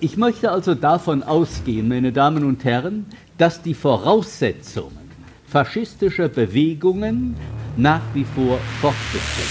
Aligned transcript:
Ich 0.00 0.16
möchte 0.16 0.52
also 0.52 0.76
davon 0.76 1.24
ausgehen, 1.24 1.88
meine 1.88 2.12
Damen 2.12 2.44
und 2.44 2.64
Herren, 2.64 3.06
dass 3.36 3.62
die 3.62 3.74
Voraussetzungen 3.74 5.10
faschistischer 5.48 6.28
Bewegungen 6.28 7.36
nach 7.76 8.02
wie 8.14 8.24
vor 8.24 8.60
fortbestehen. 8.80 9.48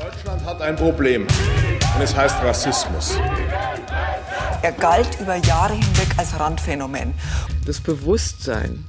Deutschland 0.00 0.44
hat 0.44 0.60
ein 0.62 0.74
Problem 0.74 1.26
und 1.94 2.02
es 2.02 2.16
heißt 2.16 2.42
Rassismus. 2.42 3.16
Er 4.62 4.72
galt 4.72 5.20
über 5.20 5.36
Jahre 5.36 5.74
hinweg 5.74 6.08
als 6.16 6.38
Randphänomen. 6.40 7.14
Das 7.66 7.80
Bewusstsein, 7.80 8.84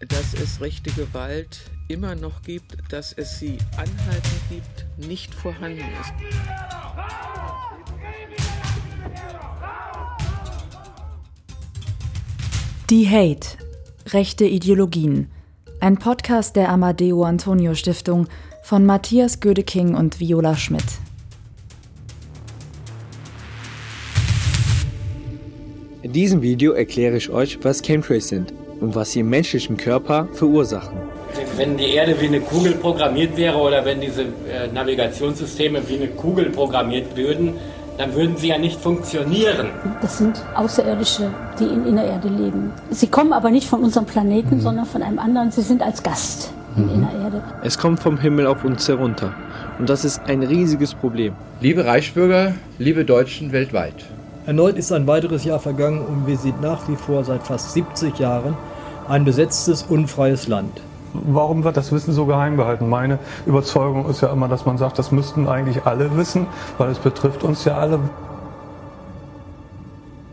dass 0.00 0.32
es 0.32 0.62
rechte 0.62 0.90
Gewalt 0.92 1.60
immer 1.88 2.14
noch 2.14 2.40
gibt, 2.42 2.76
dass 2.90 3.12
es 3.12 3.38
sie 3.38 3.58
anhaltend 3.76 4.40
gibt, 4.48 5.06
nicht 5.06 5.34
vorhanden 5.34 5.84
ist. 6.00 6.14
Die 12.90 13.08
Hate. 13.08 13.56
Rechte 14.08 14.44
Ideologien. 14.44 15.30
Ein 15.80 15.96
Podcast 15.96 16.56
der 16.56 16.68
Amadeo 16.68 17.24
Antonio 17.24 17.74
Stiftung 17.74 18.26
von 18.62 18.84
Matthias 18.84 19.40
Gödeking 19.40 19.94
und 19.94 20.20
Viola 20.20 20.56
Schmidt. 20.56 20.84
In 26.02 26.12
diesem 26.12 26.42
Video 26.42 26.72
erkläre 26.72 27.16
ich 27.16 27.30
euch, 27.30 27.58
was 27.62 27.80
Chemtrails 27.80 28.28
sind 28.28 28.52
und 28.80 28.94
was 28.94 29.12
sie 29.12 29.20
im 29.20 29.30
menschlichen 29.30 29.76
Körper 29.78 30.28
verursachen. 30.32 30.98
Wenn 31.56 31.78
die 31.78 31.94
Erde 31.94 32.20
wie 32.20 32.26
eine 32.26 32.40
Kugel 32.40 32.72
programmiert 32.72 33.36
wäre 33.36 33.56
oder 33.56 33.84
wenn 33.84 34.00
diese 34.02 34.22
äh, 34.22 34.66
Navigationssysteme 34.70 35.80
wie 35.88 35.94
eine 35.94 36.08
Kugel 36.08 36.50
programmiert 36.50 37.16
würden, 37.16 37.54
dann 38.02 38.14
würden 38.14 38.36
sie 38.36 38.48
ja 38.48 38.58
nicht 38.58 38.80
funktionieren. 38.80 39.68
Das 40.00 40.18
sind 40.18 40.42
Außerirdische, 40.56 41.30
die 41.60 41.64
in, 41.64 41.86
in 41.86 41.94
der 41.94 42.06
Erde 42.06 42.28
leben. 42.28 42.72
Sie 42.90 43.06
kommen 43.06 43.32
aber 43.32 43.50
nicht 43.50 43.68
von 43.68 43.84
unserem 43.84 44.06
Planeten, 44.06 44.56
mhm. 44.56 44.60
sondern 44.60 44.86
von 44.86 45.02
einem 45.02 45.20
anderen. 45.20 45.52
Sie 45.52 45.62
sind 45.62 45.82
als 45.82 46.02
Gast 46.02 46.52
in, 46.76 46.90
in 46.90 47.00
der 47.02 47.20
Erde. 47.22 47.44
Es 47.62 47.78
kommt 47.78 48.00
vom 48.00 48.18
Himmel 48.18 48.46
auf 48.46 48.64
uns 48.64 48.88
herunter. 48.88 49.34
Und 49.78 49.88
das 49.88 50.04
ist 50.04 50.20
ein 50.26 50.42
riesiges 50.42 50.94
Problem. 50.94 51.34
Liebe 51.60 51.84
Reichsbürger, 51.84 52.54
liebe 52.78 53.04
Deutschen 53.04 53.52
weltweit. 53.52 53.94
Erneut 54.46 54.76
ist 54.76 54.90
ein 54.90 55.06
weiteres 55.06 55.44
Jahr 55.44 55.60
vergangen 55.60 56.04
und 56.04 56.26
wir 56.26 56.36
sind 56.36 56.60
nach 56.60 56.88
wie 56.88 56.96
vor 56.96 57.22
seit 57.22 57.44
fast 57.44 57.72
70 57.72 58.18
Jahren 58.18 58.56
ein 59.08 59.24
besetztes, 59.24 59.84
unfreies 59.84 60.48
Land. 60.48 60.80
Warum 61.12 61.64
wird 61.64 61.76
das 61.76 61.92
Wissen 61.92 62.12
so 62.12 62.26
geheim 62.26 62.56
gehalten? 62.56 62.88
Meine 62.88 63.18
Überzeugung 63.46 64.08
ist 64.08 64.22
ja 64.22 64.32
immer, 64.32 64.48
dass 64.48 64.66
man 64.66 64.78
sagt, 64.78 64.98
das 64.98 65.12
müssten 65.12 65.48
eigentlich 65.48 65.84
alle 65.84 66.16
wissen, 66.16 66.46
weil 66.78 66.90
es 66.90 66.98
betrifft 66.98 67.44
uns 67.44 67.64
ja 67.64 67.76
alle. 67.76 68.00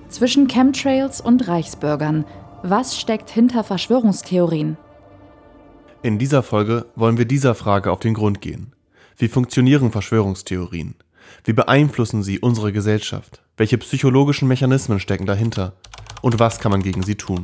Zwischen 0.10 0.48
Chemtrails 0.48 1.22
und 1.22 1.48
Reichsbürgern. 1.48 2.26
Was 2.64 3.00
steckt 3.00 3.30
hinter 3.30 3.64
Verschwörungstheorien? 3.64 4.78
In 6.02 6.18
dieser 6.18 6.44
Folge 6.44 6.86
wollen 6.96 7.18
wir 7.18 7.26
dieser 7.26 7.56
Frage 7.56 7.92
auf 7.92 8.00
den 8.00 8.14
Grund 8.14 8.42
gehen. 8.42 8.74
Wie 9.18 9.28
funktionieren 9.28 9.92
Verschwörungstheorien? 9.92 10.96
Wie 11.44 11.54
beeinflussen 11.54 12.24
sie 12.24 12.40
unsere 12.40 12.72
Gesellschaft? 12.72 13.42
Welche 13.58 13.78
psychologischen 13.78 14.48
Mechanismen 14.48 15.00
stecken 15.00 15.26
dahinter? 15.26 15.74
Und 16.22 16.40
was 16.40 16.60
kann 16.60 16.72
man 16.72 16.82
gegen 16.82 17.04
sie 17.04 17.16
tun? 17.16 17.44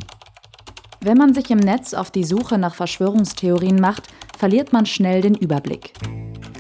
Wenn 1.02 1.18
man 1.18 1.34
sich 1.34 1.52
im 1.52 1.60
Netz 1.60 1.94
auf 1.94 2.12
die 2.12 2.24
Suche 2.24 2.58
nach 2.58 2.76
Verschwörungstheorien 2.76 3.80
macht, 3.80 4.08
verliert 4.38 4.74
man 4.74 4.86
schnell 4.86 5.22
den 5.22 5.36
Überblick. 5.36 5.94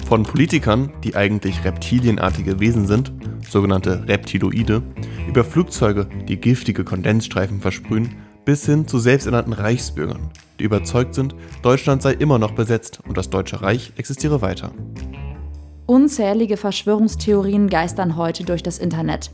Von 0.07 0.23
Politikern, 0.23 0.91
die 1.03 1.15
eigentlich 1.15 1.63
reptilienartige 1.63 2.59
Wesen 2.59 2.85
sind, 2.85 3.11
sogenannte 3.49 4.07
Reptiloide, 4.07 4.83
über 5.27 5.43
Flugzeuge, 5.43 6.07
die 6.27 6.37
giftige 6.37 6.83
Kondensstreifen 6.83 7.59
versprühen, 7.59 8.15
bis 8.45 8.65
hin 8.65 8.87
zu 8.87 8.99
selbsternannten 8.99 9.53
Reichsbürgern, 9.53 10.29
die 10.59 10.63
überzeugt 10.63 11.15
sind, 11.15 11.35
Deutschland 11.63 12.03
sei 12.03 12.13
immer 12.13 12.37
noch 12.37 12.51
besetzt 12.51 12.99
und 13.07 13.17
das 13.17 13.29
Deutsche 13.29 13.61
Reich 13.61 13.93
existiere 13.97 14.41
weiter. 14.41 14.71
Unzählige 15.87 16.57
Verschwörungstheorien 16.57 17.69
geistern 17.69 18.15
heute 18.15 18.43
durch 18.43 18.63
das 18.63 18.77
Internet. 18.77 19.31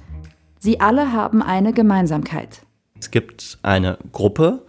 Sie 0.60 0.80
alle 0.80 1.12
haben 1.12 1.42
eine 1.42 1.74
Gemeinsamkeit. 1.74 2.62
Es 3.00 3.12
gibt 3.12 3.58
eine 3.64 3.98
Gruppe, 4.12 4.66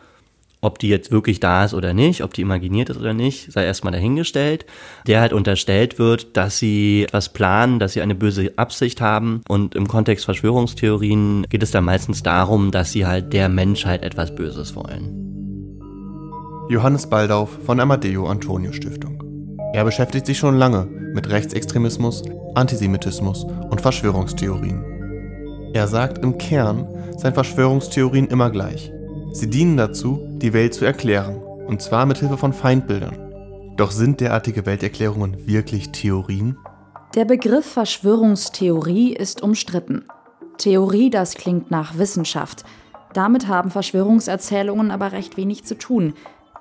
ob 0.62 0.78
die 0.78 0.88
jetzt 0.88 1.10
wirklich 1.10 1.40
da 1.40 1.64
ist 1.64 1.74
oder 1.74 1.92
nicht, 1.92 2.22
ob 2.22 2.32
die 2.34 2.40
imaginiert 2.40 2.88
ist 2.88 2.96
oder 2.96 3.12
nicht, 3.12 3.52
sei 3.52 3.64
erstmal 3.64 3.92
dahingestellt, 3.92 4.64
der 5.08 5.20
halt 5.20 5.32
unterstellt 5.32 5.98
wird, 5.98 6.36
dass 6.36 6.58
sie 6.58 7.02
etwas 7.02 7.32
planen, 7.32 7.80
dass 7.80 7.94
sie 7.94 8.00
eine 8.00 8.14
böse 8.14 8.52
Absicht 8.56 9.00
haben. 9.00 9.42
Und 9.48 9.74
im 9.74 9.88
Kontext 9.88 10.24
Verschwörungstheorien 10.24 11.46
geht 11.50 11.64
es 11.64 11.72
dann 11.72 11.84
meistens 11.84 12.22
darum, 12.22 12.70
dass 12.70 12.92
sie 12.92 13.04
halt 13.04 13.32
der 13.32 13.48
Menschheit 13.48 14.02
etwas 14.04 14.34
Böses 14.34 14.76
wollen. 14.76 15.18
Johannes 16.70 17.10
Baldauf 17.10 17.50
von 17.66 17.80
Amadeo 17.80 18.28
Antonio 18.28 18.72
Stiftung. 18.72 19.18
Er 19.74 19.84
beschäftigt 19.84 20.26
sich 20.26 20.38
schon 20.38 20.56
lange 20.56 20.86
mit 20.86 21.28
Rechtsextremismus, 21.28 22.22
Antisemitismus 22.54 23.44
und 23.44 23.80
Verschwörungstheorien. 23.80 25.72
Er 25.74 25.88
sagt, 25.88 26.22
im 26.22 26.38
Kern 26.38 26.86
seien 27.16 27.34
Verschwörungstheorien 27.34 28.28
immer 28.28 28.50
gleich. 28.50 28.92
Sie 29.32 29.48
dienen 29.48 29.78
dazu, 29.78 30.20
die 30.36 30.52
Welt 30.52 30.74
zu 30.74 30.84
erklären, 30.84 31.36
und 31.66 31.80
zwar 31.80 32.04
mit 32.04 32.18
Hilfe 32.18 32.36
von 32.36 32.52
Feindbildern. 32.52 33.16
Doch 33.78 33.90
sind 33.90 34.20
derartige 34.20 34.66
Welterklärungen 34.66 35.46
wirklich 35.46 35.90
Theorien? 35.90 36.58
Der 37.14 37.24
Begriff 37.24 37.64
Verschwörungstheorie 37.64 39.14
ist 39.14 39.42
umstritten. 39.42 40.04
Theorie, 40.58 41.08
das 41.08 41.34
klingt 41.34 41.70
nach 41.70 41.96
Wissenschaft. 41.96 42.64
Damit 43.14 43.48
haben 43.48 43.70
Verschwörungserzählungen 43.70 44.90
aber 44.90 45.12
recht 45.12 45.38
wenig 45.38 45.64
zu 45.64 45.78
tun. 45.78 46.12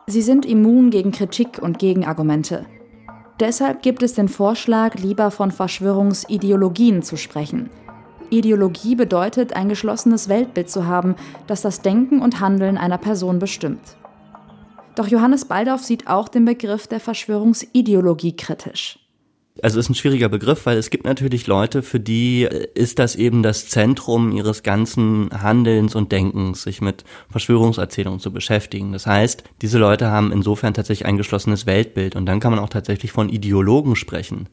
Sie 0.07 0.21
sind 0.21 0.45
immun 0.45 0.91
gegen 0.91 1.11
Kritik 1.11 1.59
und 1.61 1.77
Gegenargumente. 1.77 2.65
Deshalb 3.41 3.81
gibt 3.81 4.01
es 4.01 4.13
den 4.13 4.29
Vorschlag, 4.29 4.95
lieber 4.95 5.29
von 5.29 5.51
Verschwörungsideologien 5.51 7.03
zu 7.03 7.17
sprechen– 7.17 7.69
Ideologie 8.31 8.95
bedeutet, 8.95 9.55
ein 9.55 9.69
geschlossenes 9.69 10.29
Weltbild 10.29 10.69
zu 10.69 10.87
haben, 10.87 11.15
das 11.47 11.61
das 11.61 11.81
Denken 11.81 12.21
und 12.21 12.39
Handeln 12.39 12.77
einer 12.77 12.97
Person 12.97 13.37
bestimmt. 13.39 13.95
Doch 14.95 15.07
Johannes 15.07 15.45
Baldauf 15.45 15.83
sieht 15.83 16.07
auch 16.07 16.27
den 16.27 16.45
Begriff 16.45 16.87
der 16.87 16.99
Verschwörungsideologie 16.99 18.35
kritisch. 18.35 18.97
Also 19.61 19.79
ist 19.79 19.89
ein 19.89 19.95
schwieriger 19.95 20.29
Begriff, 20.29 20.65
weil 20.65 20.77
es 20.77 20.89
gibt 20.89 21.03
natürlich 21.03 21.45
Leute, 21.45 21.83
für 21.83 21.99
die 21.99 22.47
ist 22.73 22.99
das 22.99 23.15
eben 23.15 23.43
das 23.43 23.67
Zentrum 23.67 24.31
ihres 24.31 24.63
ganzen 24.63 25.29
Handelns 25.41 25.93
und 25.93 26.11
Denkens, 26.11 26.63
sich 26.63 26.81
mit 26.81 27.03
Verschwörungserzählungen 27.29 28.19
zu 28.19 28.31
beschäftigen. 28.31 28.93
Das 28.93 29.05
heißt, 29.05 29.43
diese 29.61 29.77
Leute 29.77 30.09
haben 30.09 30.31
insofern 30.31 30.73
tatsächlich 30.73 31.05
ein 31.05 31.17
geschlossenes 31.17 31.65
Weltbild 31.65 32.15
und 32.15 32.25
dann 32.25 32.39
kann 32.39 32.51
man 32.51 32.59
auch 32.59 32.69
tatsächlich 32.69 33.11
von 33.11 33.27
Ideologen 33.27 33.97
sprechen. 33.97 34.47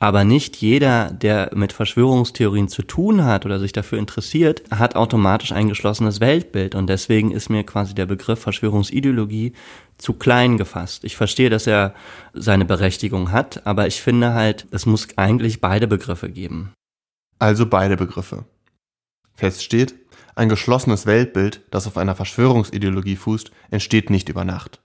Aber 0.00 0.22
nicht 0.22 0.56
jeder, 0.58 1.10
der 1.10 1.50
mit 1.54 1.72
Verschwörungstheorien 1.72 2.68
zu 2.68 2.82
tun 2.82 3.24
hat 3.24 3.44
oder 3.44 3.58
sich 3.58 3.72
dafür 3.72 3.98
interessiert, 3.98 4.62
hat 4.70 4.94
automatisch 4.94 5.50
ein 5.50 5.68
geschlossenes 5.68 6.20
Weltbild. 6.20 6.76
Und 6.76 6.86
deswegen 6.86 7.32
ist 7.32 7.48
mir 7.48 7.64
quasi 7.64 7.94
der 7.94 8.06
Begriff 8.06 8.40
Verschwörungsideologie 8.40 9.54
zu 9.96 10.12
klein 10.12 10.56
gefasst. 10.56 11.02
Ich 11.02 11.16
verstehe, 11.16 11.50
dass 11.50 11.66
er 11.66 11.94
seine 12.32 12.64
Berechtigung 12.64 13.32
hat, 13.32 13.66
aber 13.66 13.88
ich 13.88 14.00
finde 14.00 14.34
halt, 14.34 14.68
es 14.70 14.86
muss 14.86 15.08
eigentlich 15.16 15.60
beide 15.60 15.88
Begriffe 15.88 16.30
geben. 16.30 16.72
Also 17.40 17.66
beide 17.66 17.96
Begriffe. 17.96 18.44
Fest 19.34 19.64
steht, 19.64 19.96
ein 20.36 20.48
geschlossenes 20.48 21.06
Weltbild, 21.06 21.62
das 21.72 21.88
auf 21.88 21.96
einer 21.96 22.14
Verschwörungsideologie 22.14 23.16
fußt, 23.16 23.50
entsteht 23.70 24.10
nicht 24.10 24.28
über 24.28 24.44
Nacht. 24.44 24.80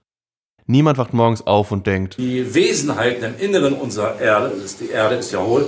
Niemand 0.65 0.97
wacht 0.97 1.13
morgens 1.13 1.45
auf 1.45 1.71
und 1.71 1.85
denkt, 1.87 2.17
die 2.17 2.53
Wesenheiten 2.53 3.23
im 3.23 3.39
Inneren 3.39 3.73
unserer 3.73 4.19
Erde, 4.19 4.49
das 4.55 4.63
ist 4.63 4.79
die 4.79 4.89
Erde 4.89 5.15
ist 5.15 5.31
ja 5.31 5.39
hohl, 5.39 5.67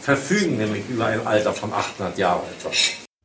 verfügen 0.00 0.56
nämlich 0.56 0.84
über 0.88 1.06
ein 1.06 1.26
Alter 1.26 1.52
von 1.52 1.72
800 1.72 2.16
Jahren 2.16 2.42
etwa. 2.58 2.70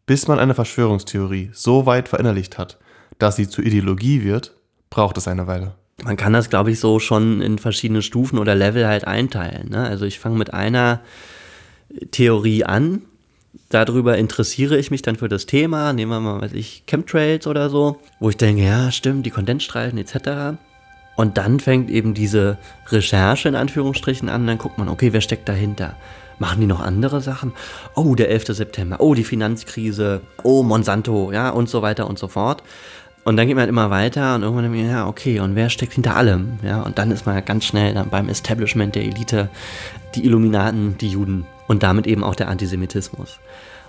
Bis 0.06 0.28
man 0.28 0.40
eine 0.40 0.54
Verschwörungstheorie 0.54 1.52
so 1.54 1.86
weit 1.86 2.10
verinnerlicht 2.10 2.58
hat, 2.58 2.78
dass 3.18 3.36
sie 3.36 3.48
zur 3.48 3.66
Ideologie 3.66 4.24
wird, 4.24 4.56
braucht 4.90 5.18
es 5.18 5.28
eine 5.28 5.48
Weile. 5.48 5.76
Man 6.04 6.18
kann 6.18 6.34
das, 6.34 6.50
glaube 6.50 6.72
ich, 6.72 6.80
so 6.80 7.00
schon 7.00 7.42
in 7.42 7.58
verschiedene 7.58 8.02
Stufen 8.02 8.38
oder 8.38 8.54
Level 8.54 8.88
halt 8.88 9.08
einteilen. 9.08 9.70
Ne? 9.70 9.84
Also 9.88 10.06
ich 10.06 10.20
fange 10.20 10.38
mit 10.38 10.54
einer 10.54 11.02
Theorie 12.12 12.64
an, 12.64 13.02
darüber 13.70 14.18
interessiere 14.18 14.78
ich 14.78 14.92
mich 14.92 15.02
dann 15.02 15.16
für 15.16 15.30
das 15.30 15.46
Thema, 15.46 15.94
nehmen 15.94 16.12
wir 16.12 16.20
mal, 16.20 16.42
weiß 16.42 16.54
ich, 16.54 16.84
Chemtrails 16.86 17.48
oder 17.48 17.70
so, 17.70 18.00
wo 18.20 18.30
ich 18.30 18.38
denke, 18.38 18.64
ja, 18.64 18.92
stimmt, 18.92 19.26
die 19.26 19.32
Kondensstreifen 19.32 19.98
etc. 19.98 20.58
Und 21.18 21.40
dann 21.40 21.60
fängt 21.60 21.90
eben 21.90 22.14
diese 22.14 22.60
Recherche 22.90 23.50
in 23.50 23.56
Anführungsstrichen 23.56 24.30
an, 24.30 24.46
dann 24.46 24.60
guckt 24.60 24.78
man, 24.78 24.88
okay, 24.88 25.12
wer 25.14 25.22
steckt 25.22 25.50
dahinter? 25.50 25.96
Machen 26.38 26.62
die 26.62 26.68
noch 26.68 26.80
andere 26.80 27.22
Sachen? 27.22 27.54
Oh, 27.96 28.14
der 28.14 28.30
11. 28.30 28.56
September, 28.56 28.98
oh, 29.00 29.16
die 29.16 29.24
Finanzkrise, 29.24 30.22
oh, 30.44 30.62
Monsanto, 30.62 31.32
ja, 31.32 31.50
und 31.50 31.70
so 31.70 31.82
weiter 31.82 32.08
und 32.08 32.20
so 32.20 32.28
fort. 32.28 32.62
Und 33.24 33.36
dann 33.36 33.48
geht 33.48 33.56
man 33.56 33.64
halt 33.64 33.70
immer 33.70 33.90
weiter 33.90 34.36
und 34.36 34.44
irgendwann 34.44 34.72
denkt 34.72 34.78
man, 34.78 34.90
ja, 34.90 35.08
okay, 35.08 35.40
und 35.40 35.56
wer 35.56 35.72
steckt 35.72 35.94
hinter 35.94 36.16
allem? 36.16 36.60
Ja, 36.64 36.84
und 36.84 37.00
dann 37.00 37.10
ist 37.10 37.26
man 37.26 37.44
ganz 37.44 37.66
schnell 37.66 37.96
dann 37.96 38.10
beim 38.10 38.30
Establishment 38.30 38.94
der 38.94 39.04
Elite, 39.04 39.50
die 40.14 40.24
Illuminaten, 40.24 41.00
die 41.00 41.10
Juden 41.10 41.48
und 41.68 41.82
damit 41.82 42.06
eben 42.06 42.24
auch 42.24 42.36
der 42.36 42.48
Antisemitismus. 42.48 43.40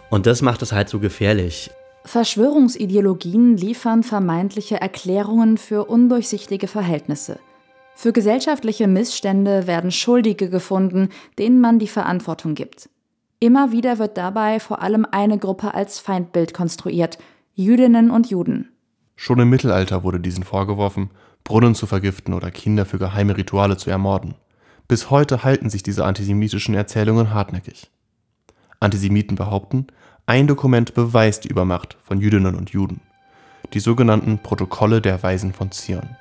Und 0.09 0.25
das 0.25 0.41
macht 0.41 0.63
es 0.63 0.73
halt 0.73 0.89
so 0.89 0.99
gefährlich. 0.99 1.71
Verschwörungsideologien 2.09 3.59
liefern 3.59 4.03
vermeintliche 4.03 4.81
Erklärungen 4.81 5.59
für 5.59 5.85
undurchsichtige 5.85 6.67
Verhältnisse. 6.67 7.39
Für 7.95 8.15
gesellschaftliche 8.15 8.87
Missstände 8.87 9.67
werden 9.67 9.91
Schuldige 9.91 10.49
gefunden, 10.49 11.11
denen 11.39 11.61
man 11.61 11.79
die 11.79 11.87
Verantwortung 11.87 12.55
gibt. 12.55 12.89
Immer 13.41 13.73
wieder 13.73 13.99
wird 13.99 14.17
dabei 14.17 14.59
vor 14.59 14.81
allem 14.81 15.07
eine 15.11 15.37
Gruppe 15.37 15.75
als 15.75 15.99
Feindbild 15.99 16.55
konstruiert, 16.55 17.19
Jüdinnen 17.55 18.11
und 18.11 18.31
Juden. 18.31 18.71
Schon 19.15 19.39
im 19.41 19.51
Mittelalter 19.51 20.03
wurde 20.03 20.19
diesen 20.19 20.45
vorgeworfen, 20.45 21.11
Brunnen 21.45 21.75
zu 21.75 21.87
vergiften 21.87 22.33
oder 22.33 22.51
Kinder 22.51 22.87
für 22.87 22.99
geheime 22.99 23.37
Rituale 23.37 23.77
zu 23.77 23.91
ermorden. 23.91 24.35
Bis 24.89 25.11
heute 25.11 25.45
halten 25.45 25.69
sich 25.69 25.83
diese 25.83 26.07
antisemitischen 26.07 26.75
Erzählungen 26.75 27.35
hartnäckig. 27.35 27.91
Antisemiten 28.81 29.37
behaupten, 29.37 29.87
ein 30.27 30.47
Dokument 30.47 30.95
beweist 30.95 31.45
die 31.45 31.49
Übermacht 31.49 31.97
von 32.03 32.21
Jüdinnen 32.21 32.55
und 32.55 32.71
Juden. 32.71 33.01
Die 33.75 33.81
sogenannten 33.81 34.39
Protokolle 34.39 35.01
der 35.01 35.23
Weisen 35.23 35.53
von 35.53 35.73
Zion. 35.73 36.17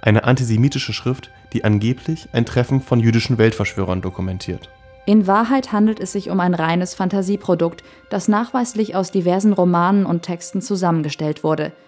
Eine 0.00 0.24
antisemitische 0.24 0.92
Schrift, 0.92 1.30
die 1.52 1.64
angeblich 1.64 2.28
ein 2.32 2.46
Treffen 2.46 2.80
von 2.80 3.00
jüdischen 3.00 3.38
Weltverschwörern 3.38 4.02
dokumentiert. 4.02 4.68
In 5.06 5.26
Wahrheit 5.26 5.72
handelt 5.72 6.00
es 6.00 6.12
sich 6.12 6.30
um 6.30 6.40
ein 6.40 6.54
reines 6.54 6.94
Fantasieprodukt, 6.94 7.82
das 8.10 8.28
nachweislich 8.28 8.94
aus 8.94 9.10
diversen 9.10 9.52
Romanen 9.52 10.06
und 10.06 10.22
Texten 10.22 10.60
zusammengestellt 10.62 11.44
wurde– 11.44 11.72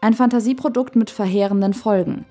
ein 0.00 0.14
Fantasieprodukt 0.14 0.94
mit 0.94 1.10
verheerenden 1.10 1.74
Folgen. 1.74 2.24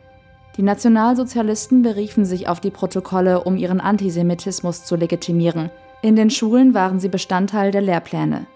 Die 0.55 0.61
Nationalsozialisten 0.61 1.81
beriefen 1.81 2.23
sich 2.23 2.47
auf 2.47 2.61
die 2.61 2.71
Protokolle, 2.71 3.43
um 3.43 3.57
ihren 3.57 3.81
Antisemitismus 3.81 4.85
zu 4.85 4.95
legitimieren. 4.95 5.69
In 6.07 6.15
den 6.15 6.29
Schulen 6.29 6.73
waren 6.73 7.01
sie 7.01 7.09
Bestandteil 7.09 7.71
der 7.71 7.81
Lehrpläne. 7.81 8.47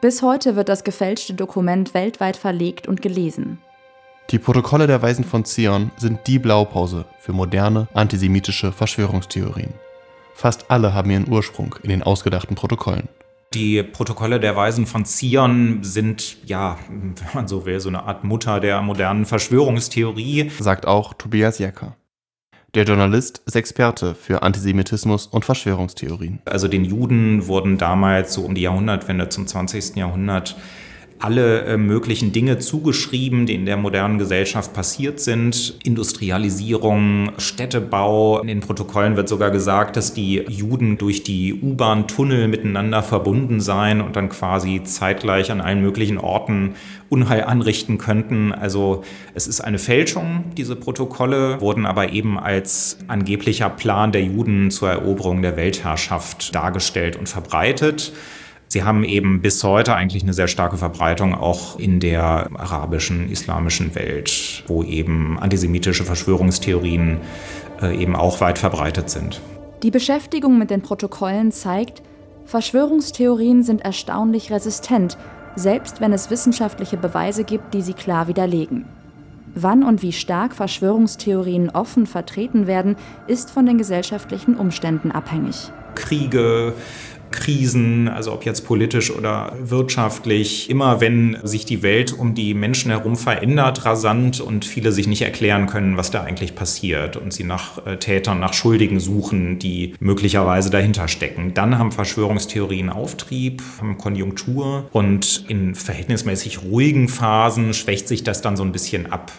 Bis 0.00 0.22
heute 0.22 0.54
wird 0.54 0.68
das 0.68 0.84
gefälschte 0.84 1.34
Dokument 1.34 1.94
weltweit 1.94 2.36
verlegt 2.36 2.86
und 2.86 3.02
gelesen. 3.02 3.58
Die 4.30 4.38
Protokolle 4.38 4.86
der 4.86 5.02
Weisen 5.02 5.24
von 5.24 5.44
Zion 5.44 5.90
sind 5.96 6.20
die 6.28 6.38
Blaupause 6.38 7.06
für 7.18 7.32
moderne 7.32 7.88
antisemitische 7.92 8.70
Verschwörungstheorien. 8.70 9.74
Fast 10.32 10.70
alle 10.70 10.94
haben 10.94 11.10
ihren 11.10 11.28
Ursprung 11.28 11.74
in 11.82 11.88
den 11.88 12.04
ausgedachten 12.04 12.54
Protokollen. 12.54 13.08
Die 13.52 13.82
Protokolle 13.82 14.38
der 14.38 14.54
Weisen 14.54 14.86
von 14.86 15.04
Zion 15.04 15.80
sind, 15.82 16.36
ja, 16.46 16.78
wenn 16.88 17.14
man 17.34 17.48
so 17.48 17.66
will, 17.66 17.80
so 17.80 17.88
eine 17.88 18.04
Art 18.04 18.22
Mutter 18.22 18.60
der 18.60 18.80
modernen 18.80 19.26
Verschwörungstheorie. 19.26 20.52
Sagt 20.60 20.86
auch 20.86 21.14
Tobias 21.14 21.58
Jecker. 21.58 21.96
Der 22.74 22.84
Journalist 22.84 23.42
ist 23.46 23.56
Experte 23.56 24.14
für 24.14 24.44
Antisemitismus 24.44 25.26
und 25.26 25.44
Verschwörungstheorien. 25.44 26.38
Also 26.44 26.68
den 26.68 26.84
Juden 26.84 27.48
wurden 27.48 27.78
damals 27.78 28.32
so 28.32 28.42
um 28.42 28.54
die 28.54 28.60
Jahrhundertwende 28.60 29.28
zum 29.28 29.48
20. 29.48 29.96
Jahrhundert 29.96 30.56
alle 31.20 31.64
äh, 31.64 31.76
möglichen 31.76 32.32
Dinge 32.32 32.58
zugeschrieben, 32.58 33.46
die 33.46 33.54
in 33.54 33.66
der 33.66 33.76
modernen 33.76 34.18
Gesellschaft 34.18 34.72
passiert 34.72 35.20
sind. 35.20 35.78
Industrialisierung, 35.84 37.32
Städtebau. 37.36 38.40
In 38.40 38.48
den 38.48 38.60
Protokollen 38.60 39.16
wird 39.16 39.28
sogar 39.28 39.50
gesagt, 39.50 39.96
dass 39.96 40.14
die 40.14 40.44
Juden 40.48 40.98
durch 40.98 41.22
die 41.22 41.54
U-Bahn-Tunnel 41.54 42.48
miteinander 42.48 43.02
verbunden 43.02 43.60
seien 43.60 44.00
und 44.00 44.16
dann 44.16 44.30
quasi 44.30 44.82
zeitgleich 44.84 45.52
an 45.52 45.60
allen 45.60 45.82
möglichen 45.82 46.18
Orten 46.18 46.74
Unheil 47.10 47.44
anrichten 47.44 47.98
könnten. 47.98 48.52
Also 48.52 49.02
es 49.34 49.46
ist 49.46 49.60
eine 49.60 49.78
Fälschung. 49.78 50.44
Diese 50.56 50.76
Protokolle 50.76 51.60
wurden 51.60 51.84
aber 51.84 52.12
eben 52.12 52.38
als 52.38 52.98
angeblicher 53.08 53.68
Plan 53.68 54.12
der 54.12 54.22
Juden 54.22 54.70
zur 54.70 54.90
Eroberung 54.90 55.42
der 55.42 55.56
Weltherrschaft 55.56 56.54
dargestellt 56.54 57.16
und 57.16 57.28
verbreitet. 57.28 58.12
Sie 58.72 58.84
haben 58.84 59.02
eben 59.02 59.42
bis 59.42 59.64
heute 59.64 59.96
eigentlich 59.96 60.22
eine 60.22 60.32
sehr 60.32 60.46
starke 60.46 60.76
Verbreitung 60.76 61.34
auch 61.34 61.76
in 61.80 61.98
der 61.98 62.48
arabischen, 62.54 63.28
islamischen 63.28 63.96
Welt, 63.96 64.62
wo 64.68 64.84
eben 64.84 65.40
antisemitische 65.40 66.04
Verschwörungstheorien 66.04 67.18
äh, 67.82 68.00
eben 68.00 68.14
auch 68.14 68.40
weit 68.40 68.58
verbreitet 68.58 69.10
sind. 69.10 69.40
Die 69.82 69.90
Beschäftigung 69.90 70.56
mit 70.56 70.70
den 70.70 70.82
Protokollen 70.82 71.50
zeigt, 71.50 72.00
Verschwörungstheorien 72.44 73.64
sind 73.64 73.80
erstaunlich 73.80 74.52
resistent, 74.52 75.18
selbst 75.56 76.00
wenn 76.00 76.12
es 76.12 76.30
wissenschaftliche 76.30 76.96
Beweise 76.96 77.42
gibt, 77.42 77.74
die 77.74 77.82
sie 77.82 77.94
klar 77.94 78.28
widerlegen. 78.28 78.84
Wann 79.56 79.82
und 79.82 80.00
wie 80.02 80.12
stark 80.12 80.54
Verschwörungstheorien 80.54 81.70
offen 81.70 82.06
vertreten 82.06 82.68
werden, 82.68 82.94
ist 83.26 83.50
von 83.50 83.66
den 83.66 83.78
gesellschaftlichen 83.78 84.54
Umständen 84.54 85.10
abhängig. 85.10 85.72
Kriege, 85.96 86.74
Krisen, 87.30 88.08
also 88.08 88.32
ob 88.32 88.44
jetzt 88.44 88.66
politisch 88.66 89.10
oder 89.10 89.52
wirtschaftlich, 89.60 90.68
immer 90.68 91.00
wenn 91.00 91.38
sich 91.42 91.64
die 91.64 91.82
Welt 91.82 92.12
um 92.12 92.34
die 92.34 92.54
Menschen 92.54 92.90
herum 92.90 93.16
verändert, 93.16 93.84
rasant 93.84 94.40
und 94.40 94.64
viele 94.64 94.92
sich 94.92 95.06
nicht 95.06 95.22
erklären 95.22 95.66
können, 95.66 95.96
was 95.96 96.10
da 96.10 96.22
eigentlich 96.22 96.54
passiert 96.54 97.16
und 97.16 97.32
sie 97.32 97.44
nach 97.44 97.84
äh, 97.86 97.96
Tätern, 97.98 98.40
nach 98.40 98.52
Schuldigen 98.52 99.00
suchen, 99.00 99.58
die 99.58 99.94
möglicherweise 100.00 100.70
dahinter 100.70 101.08
stecken. 101.08 101.54
Dann 101.54 101.78
haben 101.78 101.92
Verschwörungstheorien 101.92 102.90
Auftrieb, 102.90 103.62
haben 103.78 103.98
Konjunktur 103.98 104.88
und 104.92 105.44
in 105.48 105.74
verhältnismäßig 105.74 106.62
ruhigen 106.62 107.08
Phasen 107.08 107.74
schwächt 107.74 108.08
sich 108.08 108.24
das 108.24 108.42
dann 108.42 108.56
so 108.56 108.64
ein 108.64 108.72
bisschen 108.72 109.10
ab. 109.10 109.32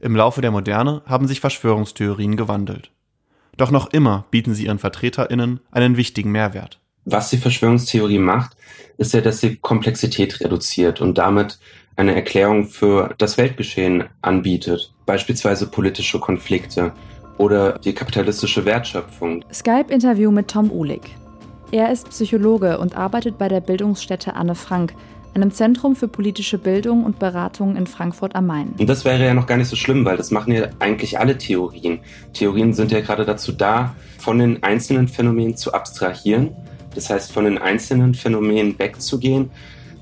Im 0.00 0.16
Laufe 0.16 0.40
der 0.40 0.50
Moderne 0.50 1.02
haben 1.06 1.26
sich 1.26 1.40
Verschwörungstheorien 1.40 2.36
gewandelt. 2.36 2.90
Doch 3.56 3.70
noch 3.70 3.92
immer 3.92 4.26
bieten 4.30 4.54
sie 4.54 4.66
ihren 4.66 4.78
VertreterInnen 4.78 5.60
einen 5.70 5.96
wichtigen 5.96 6.32
Mehrwert 6.32 6.80
was 7.04 7.30
die 7.30 7.38
Verschwörungstheorie 7.38 8.18
macht, 8.18 8.56
ist 8.96 9.14
ja, 9.14 9.20
dass 9.20 9.40
sie 9.40 9.56
Komplexität 9.56 10.40
reduziert 10.40 11.00
und 11.00 11.18
damit 11.18 11.58
eine 11.96 12.14
Erklärung 12.14 12.64
für 12.64 13.14
das 13.18 13.38
Weltgeschehen 13.38 14.04
anbietet, 14.22 14.92
beispielsweise 15.06 15.66
politische 15.66 16.18
Konflikte 16.18 16.92
oder 17.38 17.78
die 17.78 17.92
kapitalistische 17.92 18.64
Wertschöpfung. 18.64 19.44
Skype-Interview 19.52 20.30
mit 20.30 20.48
Tom 20.48 20.70
Uhlig. 20.70 21.16
Er 21.72 21.90
ist 21.90 22.10
Psychologe 22.10 22.78
und 22.78 22.96
arbeitet 22.96 23.38
bei 23.38 23.48
der 23.48 23.60
Bildungsstätte 23.60 24.34
Anne 24.34 24.54
Frank, 24.54 24.94
einem 25.34 25.50
Zentrum 25.50 25.96
für 25.96 26.06
politische 26.06 26.58
Bildung 26.58 27.04
und 27.04 27.18
Beratung 27.18 27.74
in 27.74 27.88
Frankfurt 27.88 28.36
am 28.36 28.46
Main. 28.46 28.74
Und 28.78 28.88
das 28.88 29.04
wäre 29.04 29.24
ja 29.24 29.34
noch 29.34 29.48
gar 29.48 29.56
nicht 29.56 29.66
so 29.66 29.74
schlimm, 29.74 30.04
weil 30.04 30.16
das 30.16 30.30
machen 30.30 30.52
ja 30.52 30.68
eigentlich 30.78 31.18
alle 31.18 31.36
Theorien. 31.36 31.98
Theorien 32.32 32.72
sind 32.72 32.92
ja 32.92 33.00
gerade 33.00 33.24
dazu 33.24 33.50
da, 33.50 33.96
von 34.18 34.38
den 34.38 34.62
einzelnen 34.62 35.08
Phänomenen 35.08 35.56
zu 35.56 35.72
abstrahieren 35.72 36.54
das 36.94 37.10
heißt, 37.10 37.32
von 37.32 37.44
den 37.44 37.58
einzelnen 37.58 38.14
Phänomenen 38.14 38.78
wegzugehen 38.78 39.50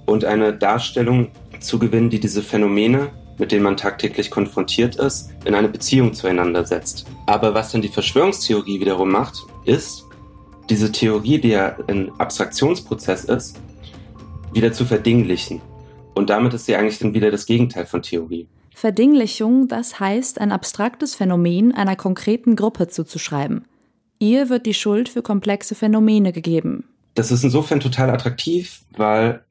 und 0.06 0.24
eine 0.24 0.52
Darstellung 0.52 1.28
zu 1.60 1.78
gewinnen, 1.78 2.10
die 2.10 2.20
diese 2.20 2.42
Phänomene, 2.42 3.10
mit 3.38 3.52
denen 3.52 3.62
man 3.62 3.76
tagtäglich 3.76 4.30
konfrontiert 4.30 4.96
ist, 4.96 5.30
in 5.44 5.54
eine 5.54 5.68
Beziehung 5.68 6.12
zueinander 6.12 6.64
setzt. 6.64 7.06
Aber 7.26 7.54
was 7.54 7.72
dann 7.72 7.82
die 7.82 7.88
Verschwörungstheorie 7.88 8.80
wiederum 8.80 9.10
macht, 9.10 9.36
ist, 9.64 10.04
diese 10.68 10.92
Theorie, 10.92 11.38
die 11.38 11.50
ja 11.50 11.76
ein 11.88 12.10
Abstraktionsprozess 12.18 13.24
ist, 13.24 13.60
wieder 14.52 14.72
zu 14.72 14.84
verdinglichen. 14.84 15.60
Und 16.14 16.30
damit 16.30 16.54
ist 16.54 16.66
sie 16.66 16.76
eigentlich 16.76 16.98
dann 16.98 17.14
wieder 17.14 17.30
das 17.30 17.46
Gegenteil 17.46 17.86
von 17.86 18.02
Theorie. 18.02 18.46
Verdinglichung, 18.74 19.68
das 19.68 20.00
heißt, 20.00 20.40
ein 20.40 20.52
abstraktes 20.52 21.14
Phänomen 21.14 21.74
einer 21.74 21.96
konkreten 21.96 22.56
Gruppe 22.56 22.88
zuzuschreiben. 22.88 23.64
Ihr 24.22 24.48
wird 24.48 24.66
die 24.66 24.74
Schuld 24.74 25.08
für 25.08 25.20
komplexe 25.20 25.74
Phänomene 25.74 26.32
gegeben. 26.32 26.84
Das 27.16 27.32
ist 27.32 27.42
insofern 27.42 27.80
total 27.80 28.08
attraktiv, 28.08 28.82
weil 28.96 29.42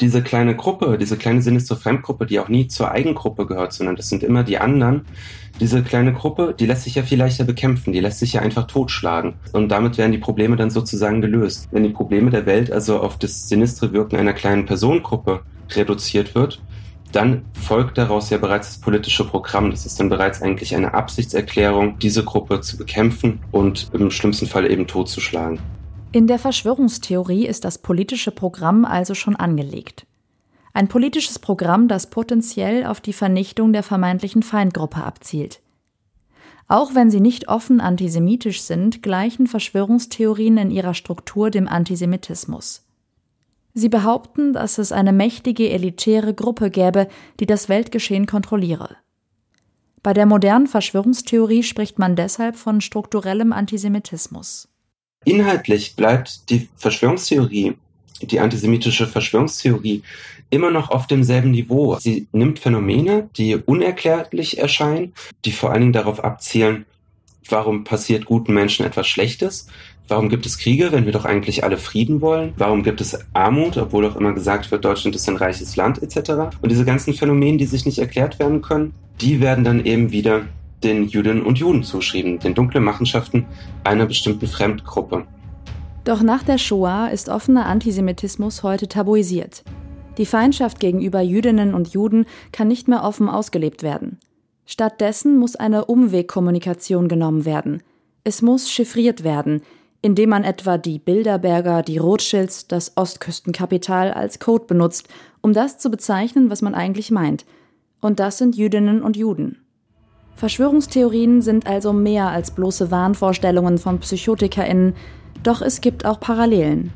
diese 0.00 0.22
kleine 0.22 0.54
Gruppe, 0.54 0.96
diese 0.96 1.16
kleine 1.16 1.42
sinistre 1.42 1.74
Fremdgruppe, 1.74 2.24
die 2.24 2.38
auch 2.38 2.48
nie 2.48 2.68
zur 2.68 2.92
Eigengruppe 2.92 3.46
gehört, 3.46 3.72
sondern 3.72 3.96
das 3.96 4.08
sind 4.08 4.22
immer 4.22 4.44
die 4.44 4.58
anderen, 4.58 5.06
diese 5.58 5.82
kleine 5.82 6.12
Gruppe, 6.12 6.54
die 6.56 6.66
lässt 6.66 6.84
sich 6.84 6.94
ja 6.94 7.02
viel 7.02 7.18
leichter 7.18 7.42
bekämpfen, 7.42 7.92
die 7.92 7.98
lässt 7.98 8.20
sich 8.20 8.34
ja 8.34 8.42
einfach 8.42 8.68
totschlagen. 8.68 9.34
Und 9.52 9.70
damit 9.70 9.98
werden 9.98 10.12
die 10.12 10.18
Probleme 10.18 10.54
dann 10.54 10.70
sozusagen 10.70 11.20
gelöst. 11.20 11.66
Wenn 11.72 11.82
die 11.82 11.88
Probleme 11.88 12.30
der 12.30 12.46
Welt 12.46 12.70
also 12.70 13.00
auf 13.00 13.18
das 13.18 13.48
sinistre 13.48 13.92
Wirken 13.92 14.14
einer 14.14 14.34
kleinen 14.34 14.66
Personengruppe 14.66 15.42
reduziert 15.74 16.36
wird, 16.36 16.62
dann 17.16 17.46
folgt 17.54 17.96
daraus 17.96 18.28
ja 18.28 18.36
bereits 18.36 18.74
das 18.74 18.80
politische 18.80 19.24
Programm. 19.24 19.70
Das 19.70 19.86
ist 19.86 19.98
dann 19.98 20.10
bereits 20.10 20.42
eigentlich 20.42 20.76
eine 20.76 20.92
Absichtserklärung, 20.92 21.98
diese 21.98 22.22
Gruppe 22.22 22.60
zu 22.60 22.76
bekämpfen 22.76 23.40
und 23.52 23.90
im 23.94 24.10
schlimmsten 24.10 24.46
Fall 24.46 24.70
eben 24.70 24.86
totzuschlagen. 24.86 25.58
In 26.12 26.26
der 26.26 26.38
Verschwörungstheorie 26.38 27.46
ist 27.46 27.64
das 27.64 27.78
politische 27.78 28.30
Programm 28.30 28.84
also 28.84 29.14
schon 29.14 29.34
angelegt. 29.34 30.06
Ein 30.74 30.88
politisches 30.88 31.38
Programm, 31.38 31.88
das 31.88 32.10
potenziell 32.10 32.84
auf 32.84 33.00
die 33.00 33.14
Vernichtung 33.14 33.72
der 33.72 33.82
vermeintlichen 33.82 34.42
Feindgruppe 34.42 35.02
abzielt. 35.02 35.60
Auch 36.68 36.94
wenn 36.94 37.10
sie 37.10 37.20
nicht 37.20 37.48
offen 37.48 37.80
antisemitisch 37.80 38.60
sind, 38.60 39.02
gleichen 39.02 39.46
Verschwörungstheorien 39.46 40.58
in 40.58 40.70
ihrer 40.70 40.94
Struktur 40.94 41.50
dem 41.50 41.66
Antisemitismus. 41.66 42.85
Sie 43.78 43.90
behaupten, 43.90 44.54
dass 44.54 44.78
es 44.78 44.90
eine 44.90 45.12
mächtige 45.12 45.68
elitäre 45.68 46.32
Gruppe 46.32 46.70
gäbe, 46.70 47.08
die 47.40 47.44
das 47.44 47.68
Weltgeschehen 47.68 48.24
kontrolliere. 48.24 48.96
Bei 50.02 50.14
der 50.14 50.24
modernen 50.24 50.66
Verschwörungstheorie 50.66 51.62
spricht 51.62 51.98
man 51.98 52.16
deshalb 52.16 52.56
von 52.56 52.80
strukturellem 52.80 53.52
Antisemitismus. 53.52 54.68
Inhaltlich 55.26 55.94
bleibt 55.94 56.48
die 56.48 56.70
Verschwörungstheorie, 56.76 57.76
die 58.22 58.40
antisemitische 58.40 59.06
Verschwörungstheorie, 59.06 60.02
immer 60.48 60.70
noch 60.70 60.88
auf 60.88 61.06
demselben 61.06 61.50
Niveau. 61.50 61.98
Sie 62.00 62.28
nimmt 62.32 62.58
Phänomene, 62.58 63.28
die 63.36 63.56
unerklärlich 63.56 64.56
erscheinen, 64.56 65.12
die 65.44 65.52
vor 65.52 65.72
allen 65.72 65.82
Dingen 65.82 65.92
darauf 65.92 66.24
abzielen, 66.24 66.86
warum 67.50 67.84
passiert 67.84 68.24
guten 68.24 68.54
Menschen 68.54 68.86
etwas 68.86 69.06
Schlechtes? 69.06 69.68
Warum 70.08 70.28
gibt 70.28 70.46
es 70.46 70.58
Kriege, 70.58 70.92
wenn 70.92 71.04
wir 71.04 71.12
doch 71.12 71.24
eigentlich 71.24 71.64
alle 71.64 71.78
Frieden 71.78 72.20
wollen? 72.20 72.52
Warum 72.56 72.82
gibt 72.84 73.00
es 73.00 73.18
Armut, 73.32 73.76
obwohl 73.76 74.06
auch 74.06 74.16
immer 74.16 74.32
gesagt 74.32 74.70
wird, 74.70 74.84
Deutschland 74.84 75.16
ist 75.16 75.28
ein 75.28 75.36
reiches 75.36 75.74
Land 75.74 76.00
etc. 76.02 76.30
Und 76.62 76.70
diese 76.70 76.84
ganzen 76.84 77.12
Phänomene, 77.12 77.58
die 77.58 77.66
sich 77.66 77.84
nicht 77.86 77.98
erklärt 77.98 78.38
werden 78.38 78.62
können, 78.62 78.94
die 79.20 79.40
werden 79.40 79.64
dann 79.64 79.84
eben 79.84 80.12
wieder 80.12 80.42
den 80.84 81.08
Jüdinnen 81.08 81.42
und 81.42 81.58
Juden 81.58 81.82
zuschrieben, 81.82 82.38
den 82.38 82.54
dunklen 82.54 82.84
Machenschaften 82.84 83.46
einer 83.82 84.06
bestimmten 84.06 84.46
Fremdgruppe. 84.46 85.26
Doch 86.04 86.22
nach 86.22 86.44
der 86.44 86.58
Shoah 86.58 87.08
ist 87.12 87.28
offener 87.28 87.66
Antisemitismus 87.66 88.62
heute 88.62 88.86
tabuisiert. 88.86 89.64
Die 90.18 90.26
Feindschaft 90.26 90.78
gegenüber 90.78 91.20
Jüdinnen 91.20 91.74
und 91.74 91.88
Juden 91.88 92.26
kann 92.52 92.68
nicht 92.68 92.86
mehr 92.86 93.02
offen 93.02 93.28
ausgelebt 93.28 93.82
werden. 93.82 94.18
Stattdessen 94.66 95.38
muss 95.38 95.54
eine 95.56 95.84
Umwegkommunikation 95.84 97.08
genommen 97.08 97.44
werden. 97.44 97.82
Es 98.24 98.42
muss 98.42 98.68
chiffriert 98.68 99.22
werden, 99.22 99.62
indem 100.02 100.30
man 100.30 100.44
etwa 100.44 100.76
die 100.76 100.98
Bilderberger, 100.98 101.82
die 101.82 101.98
Rothschilds, 101.98 102.66
das 102.66 102.96
Ostküstenkapital 102.96 104.12
als 104.12 104.40
Code 104.40 104.64
benutzt, 104.66 105.08
um 105.40 105.52
das 105.52 105.78
zu 105.78 105.90
bezeichnen, 105.90 106.50
was 106.50 106.62
man 106.62 106.74
eigentlich 106.74 107.10
meint. 107.10 107.46
Und 108.00 108.18
das 108.18 108.38
sind 108.38 108.56
Jüdinnen 108.56 109.02
und 109.02 109.16
Juden. 109.16 109.58
Verschwörungstheorien 110.34 111.40
sind 111.40 111.66
also 111.66 111.92
mehr 111.92 112.28
als 112.28 112.50
bloße 112.50 112.90
Wahnvorstellungen 112.90 113.78
von 113.78 114.00
PsychotikerInnen, 114.00 114.94
doch 115.42 115.62
es 115.62 115.80
gibt 115.80 116.04
auch 116.04 116.20
Parallelen. 116.20 116.92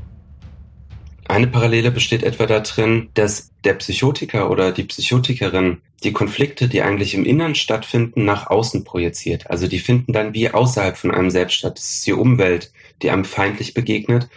Eine 1.29 1.47
Parallele 1.47 1.91
besteht 1.91 2.23
etwa 2.23 2.47
darin, 2.47 3.09
dass 3.15 3.51
der 3.65 3.75
Psychotiker 3.75 4.51
oder 4.51 4.73
die 4.73 4.85
Psychotikerin 4.85 5.79
die 6.03 6.13
Konflikte, 6.13 6.67
die 6.67 6.83
eigentlich 6.83 7.15
im 7.15 7.25
Innern 7.25 7.55
stattfinden, 7.55 8.25
nach 8.25 8.49
außen 8.49 8.85
projiziert. 8.85 9.51
Also 9.51 9.69
die 9.69 9.79
finden 9.79 10.13
dann 10.13 10.35
wie 10.35 10.51
außerhalb 10.51 10.97
von 10.97 11.11
einem 11.11 11.31
selbst 11.31 11.55
statt. 11.55 11.79
Es 11.79 11.93
ist 11.93 12.07
die 12.07 12.15
Umwelt, 12.15 12.73
die 13.03 13.11
einem 13.11 13.25
feindlich 13.25 13.75
begegnet 13.75 14.29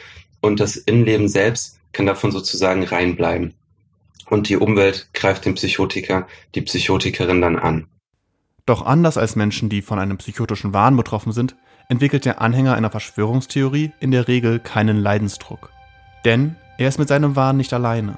und 0.41 0.59
das 0.59 0.75
Innenleben 0.75 1.29
selbst 1.29 1.79
kann 1.93 2.05
davon 2.05 2.31
sozusagen 2.31 2.83
reinbleiben. 2.83 3.53
Und 4.29 4.49
die 4.49 4.57
Umwelt 4.57 5.09
greift 5.13 5.45
den 5.45 5.55
Psychotiker, 5.55 6.27
die 6.55 6.61
Psychotikerin 6.61 7.41
dann 7.41 7.57
an. 7.57 7.87
Doch 8.65 8.85
anders 8.85 9.17
als 9.17 9.35
Menschen, 9.35 9.69
die 9.69 9.81
von 9.81 9.99
einem 9.99 10.17
psychotischen 10.17 10.73
Wahn 10.73 10.95
betroffen 10.95 11.33
sind, 11.33 11.55
entwickelt 11.89 12.25
der 12.25 12.41
Anhänger 12.41 12.75
einer 12.75 12.89
Verschwörungstheorie 12.89 13.91
in 13.99 14.11
der 14.11 14.27
Regel 14.27 14.59
keinen 14.59 14.97
Leidensdruck. 14.97 15.69
Denn 16.25 16.55
er 16.77 16.87
ist 16.87 16.99
mit 16.99 17.07
seinem 17.07 17.35
Wahn 17.35 17.57
nicht 17.57 17.73
alleine. 17.73 18.17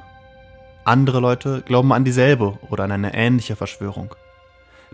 Andere 0.86 1.20
Leute 1.20 1.64
glauben 1.66 1.92
an 1.92 2.06
dieselbe 2.06 2.58
oder 2.70 2.86
an 2.86 2.92
eine 2.92 3.14
ähnliche 3.14 3.56
Verschwörung. 3.56 4.16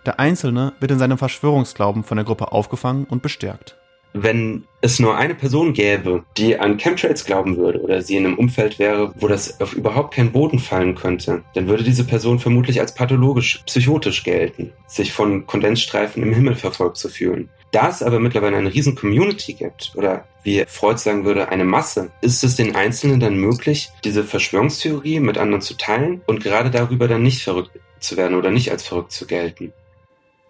Der 0.05 0.19
Einzelne 0.19 0.73
wird 0.79 0.91
in 0.91 0.99
seinem 0.99 1.17
Verschwörungsglauben 1.17 2.03
von 2.03 2.17
der 2.17 2.25
Gruppe 2.25 2.51
aufgefangen 2.51 3.05
und 3.05 3.21
bestärkt. 3.21 3.77
Wenn 4.13 4.65
es 4.81 4.99
nur 4.99 5.15
eine 5.15 5.35
Person 5.35 5.73
gäbe, 5.73 6.25
die 6.37 6.57
an 6.57 6.77
Chemtrails 6.77 7.23
glauben 7.23 7.55
würde 7.55 7.81
oder 7.81 8.01
sie 8.01 8.17
in 8.17 8.25
einem 8.25 8.37
Umfeld 8.37 8.77
wäre, 8.77 9.13
wo 9.15 9.27
das 9.27 9.61
auf 9.61 9.73
überhaupt 9.73 10.13
keinen 10.13 10.31
Boden 10.33 10.59
fallen 10.59 10.95
könnte, 10.95 11.43
dann 11.53 11.67
würde 11.67 11.83
diese 11.83 12.03
Person 12.03 12.39
vermutlich 12.39 12.81
als 12.81 12.93
pathologisch, 12.93 13.61
psychotisch 13.67 14.23
gelten, 14.23 14.73
sich 14.87 15.13
von 15.13 15.45
Kondensstreifen 15.45 16.23
im 16.23 16.33
Himmel 16.33 16.55
verfolgt 16.55 16.97
zu 16.97 17.07
fühlen. 17.07 17.49
Da 17.71 17.87
es 17.87 18.03
aber 18.03 18.19
mittlerweile 18.19 18.57
eine 18.57 18.73
riesen 18.73 18.95
Community 18.95 19.53
gibt 19.53 19.93
oder 19.95 20.25
wie 20.43 20.65
Freud 20.67 20.97
sagen 20.97 21.23
würde, 21.23 21.49
eine 21.49 21.63
Masse, 21.63 22.11
ist 22.21 22.43
es 22.43 22.57
den 22.57 22.75
Einzelnen 22.75 23.19
dann 23.19 23.35
möglich, 23.35 23.89
diese 24.03 24.25
Verschwörungstheorie 24.25 25.21
mit 25.21 25.37
anderen 25.37 25.61
zu 25.61 25.75
teilen 25.75 26.21
und 26.27 26.43
gerade 26.43 26.69
darüber 26.69 27.07
dann 27.07 27.23
nicht 27.23 27.43
verrückt 27.43 27.71
zu 27.99 28.17
werden 28.17 28.35
oder 28.37 28.51
nicht 28.51 28.71
als 28.71 28.85
verrückt 28.85 29.13
zu 29.13 29.25
gelten. 29.25 29.71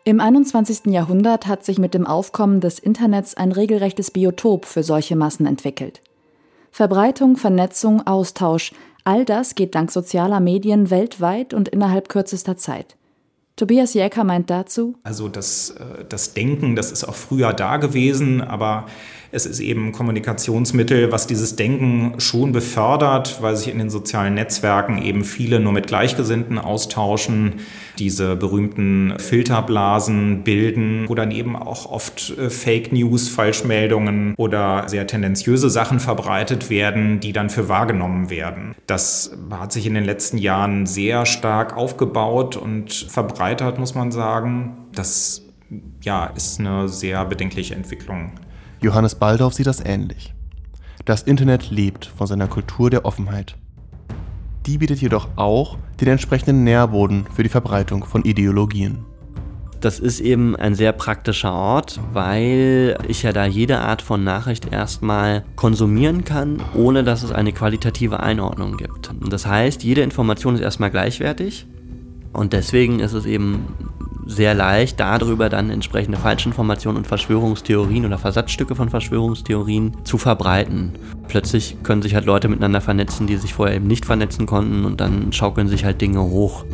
Im 0.03 0.19
21. 0.19 0.87
Jahrhundert 0.87 1.45
hat 1.45 1.63
sich 1.63 1.77
mit 1.77 1.93
dem 1.93 2.07
Aufkommen 2.07 2.59
des 2.59 2.79
Internets 2.79 3.35
ein 3.35 3.51
regelrechtes 3.51 4.09
Biotop 4.09 4.65
für 4.65 4.81
solche 4.81 5.15
Massen 5.15 5.45
entwickelt. 5.45 6.01
Verbreitung, 6.71 7.37
Vernetzung, 7.37 8.07
Austausch, 8.07 8.71
all 9.03 9.25
das 9.25 9.53
geht 9.53 9.75
dank 9.75 9.91
sozialer 9.91 10.39
Medien 10.39 10.89
weltweit 10.89 11.53
und 11.53 11.69
innerhalb 11.69 12.09
kürzester 12.09 12.57
Zeit. 12.57 12.95
Tobias 13.61 13.93
Jäcker 13.93 14.23
meint 14.23 14.49
dazu, 14.49 14.95
Also 15.03 15.27
das, 15.27 15.75
äh, 15.77 16.03
das 16.09 16.33
Denken, 16.33 16.75
das 16.75 16.91
ist 16.91 17.03
auch 17.03 17.13
früher 17.13 17.53
da 17.53 17.77
gewesen, 17.77 18.41
aber 18.41 18.87
es 19.31 19.45
ist 19.45 19.59
eben 19.59 19.91
Kommunikationsmittel, 19.91 21.11
was 21.11 21.25
dieses 21.25 21.55
Denken 21.55 22.15
schon 22.19 22.51
befördert, 22.51 23.37
weil 23.41 23.55
sich 23.55 23.69
in 23.69 23.77
den 23.77 23.89
sozialen 23.89 24.33
Netzwerken 24.33 25.01
eben 25.01 25.23
viele 25.23 25.59
nur 25.59 25.71
mit 25.71 25.87
Gleichgesinnten 25.87 26.57
austauschen, 26.57 27.53
diese 27.97 28.35
berühmten 28.35 29.13
Filterblasen 29.19 30.43
bilden, 30.43 31.05
wo 31.07 31.15
dann 31.15 31.31
eben 31.31 31.55
auch 31.55 31.85
oft 31.89 32.37
äh, 32.37 32.49
Fake 32.49 32.91
News, 32.91 33.29
Falschmeldungen 33.29 34.33
oder 34.37 34.89
sehr 34.89 35.07
tendenziöse 35.07 35.69
Sachen 35.69 35.99
verbreitet 35.99 36.69
werden, 36.69 37.19
die 37.19 37.31
dann 37.31 37.49
für 37.49 37.69
wahrgenommen 37.69 38.29
werden. 38.29 38.75
Das 38.87 39.37
hat 39.51 39.71
sich 39.71 39.85
in 39.85 39.93
den 39.93 40.03
letzten 40.03 40.37
Jahren 40.37 40.85
sehr 40.85 41.25
stark 41.25 41.77
aufgebaut 41.77 42.57
und 42.57 42.91
verbreitert, 43.51 43.79
muss 43.79 43.95
man 43.95 44.11
sagen. 44.11 44.77
Das 44.93 45.41
ja, 46.01 46.25
ist 46.27 46.59
eine 46.59 46.87
sehr 46.87 47.23
bedenkliche 47.25 47.75
Entwicklung. 47.75 48.31
Johannes 48.81 49.15
Baldorf 49.15 49.53
sieht 49.53 49.67
das 49.67 49.83
ähnlich. 49.83 50.33
Das 51.05 51.23
Internet 51.23 51.69
lebt 51.71 52.05
von 52.05 52.27
seiner 52.27 52.47
Kultur 52.47 52.89
der 52.89 53.05
Offenheit. 53.05 53.55
Die 54.65 54.77
bietet 54.77 55.01
jedoch 55.01 55.27
auch 55.35 55.77
den 55.99 56.07
entsprechenden 56.07 56.63
Nährboden 56.63 57.25
für 57.33 57.43
die 57.43 57.49
Verbreitung 57.49 58.05
von 58.05 58.23
Ideologien. 58.23 59.05
Das 59.81 59.97
ist 59.97 60.19
eben 60.19 60.55
ein 60.55 60.75
sehr 60.75 60.91
praktischer 60.91 61.51
Ort, 61.51 61.99
weil 62.13 62.99
ich 63.07 63.23
ja 63.23 63.33
da 63.33 63.45
jede 63.45 63.79
Art 63.79 64.03
von 64.03 64.23
Nachricht 64.23 64.71
erstmal 64.71 65.43
konsumieren 65.55 66.23
kann, 66.23 66.61
ohne 66.75 67.03
dass 67.03 67.23
es 67.23 67.31
eine 67.31 67.51
qualitative 67.51 68.19
Einordnung 68.19 68.77
gibt. 68.77 69.09
Das 69.27 69.47
heißt, 69.47 69.83
jede 69.83 70.01
Information 70.01 70.53
ist 70.53 70.61
erstmal 70.61 70.91
gleichwertig 70.91 71.65
und 72.33 72.53
deswegen 72.53 72.99
ist 72.99 73.13
es 73.13 73.25
eben 73.25 73.67
sehr 74.25 74.53
leicht, 74.53 74.99
darüber 74.99 75.49
dann 75.49 75.69
entsprechende 75.69 76.17
Falschinformationen 76.17 76.97
und 76.97 77.07
Verschwörungstheorien 77.07 78.05
oder 78.05 78.17
Versatzstücke 78.17 78.75
von 78.75 78.89
Verschwörungstheorien 78.89 79.97
zu 80.03 80.17
verbreiten. 80.17 80.93
Plötzlich 81.27 81.77
können 81.83 82.01
sich 82.01 82.15
halt 82.15 82.25
Leute 82.25 82.47
miteinander 82.47 82.81
vernetzen, 82.81 83.27
die 83.27 83.37
sich 83.37 83.53
vorher 83.53 83.75
eben 83.75 83.87
nicht 83.87 84.05
vernetzen 84.05 84.45
konnten 84.45 84.85
und 84.85 85.01
dann 85.01 85.33
schaukeln 85.33 85.67
sich 85.67 85.85
halt 85.85 86.01
Dinge 86.01 86.21
hoch. 86.21 86.65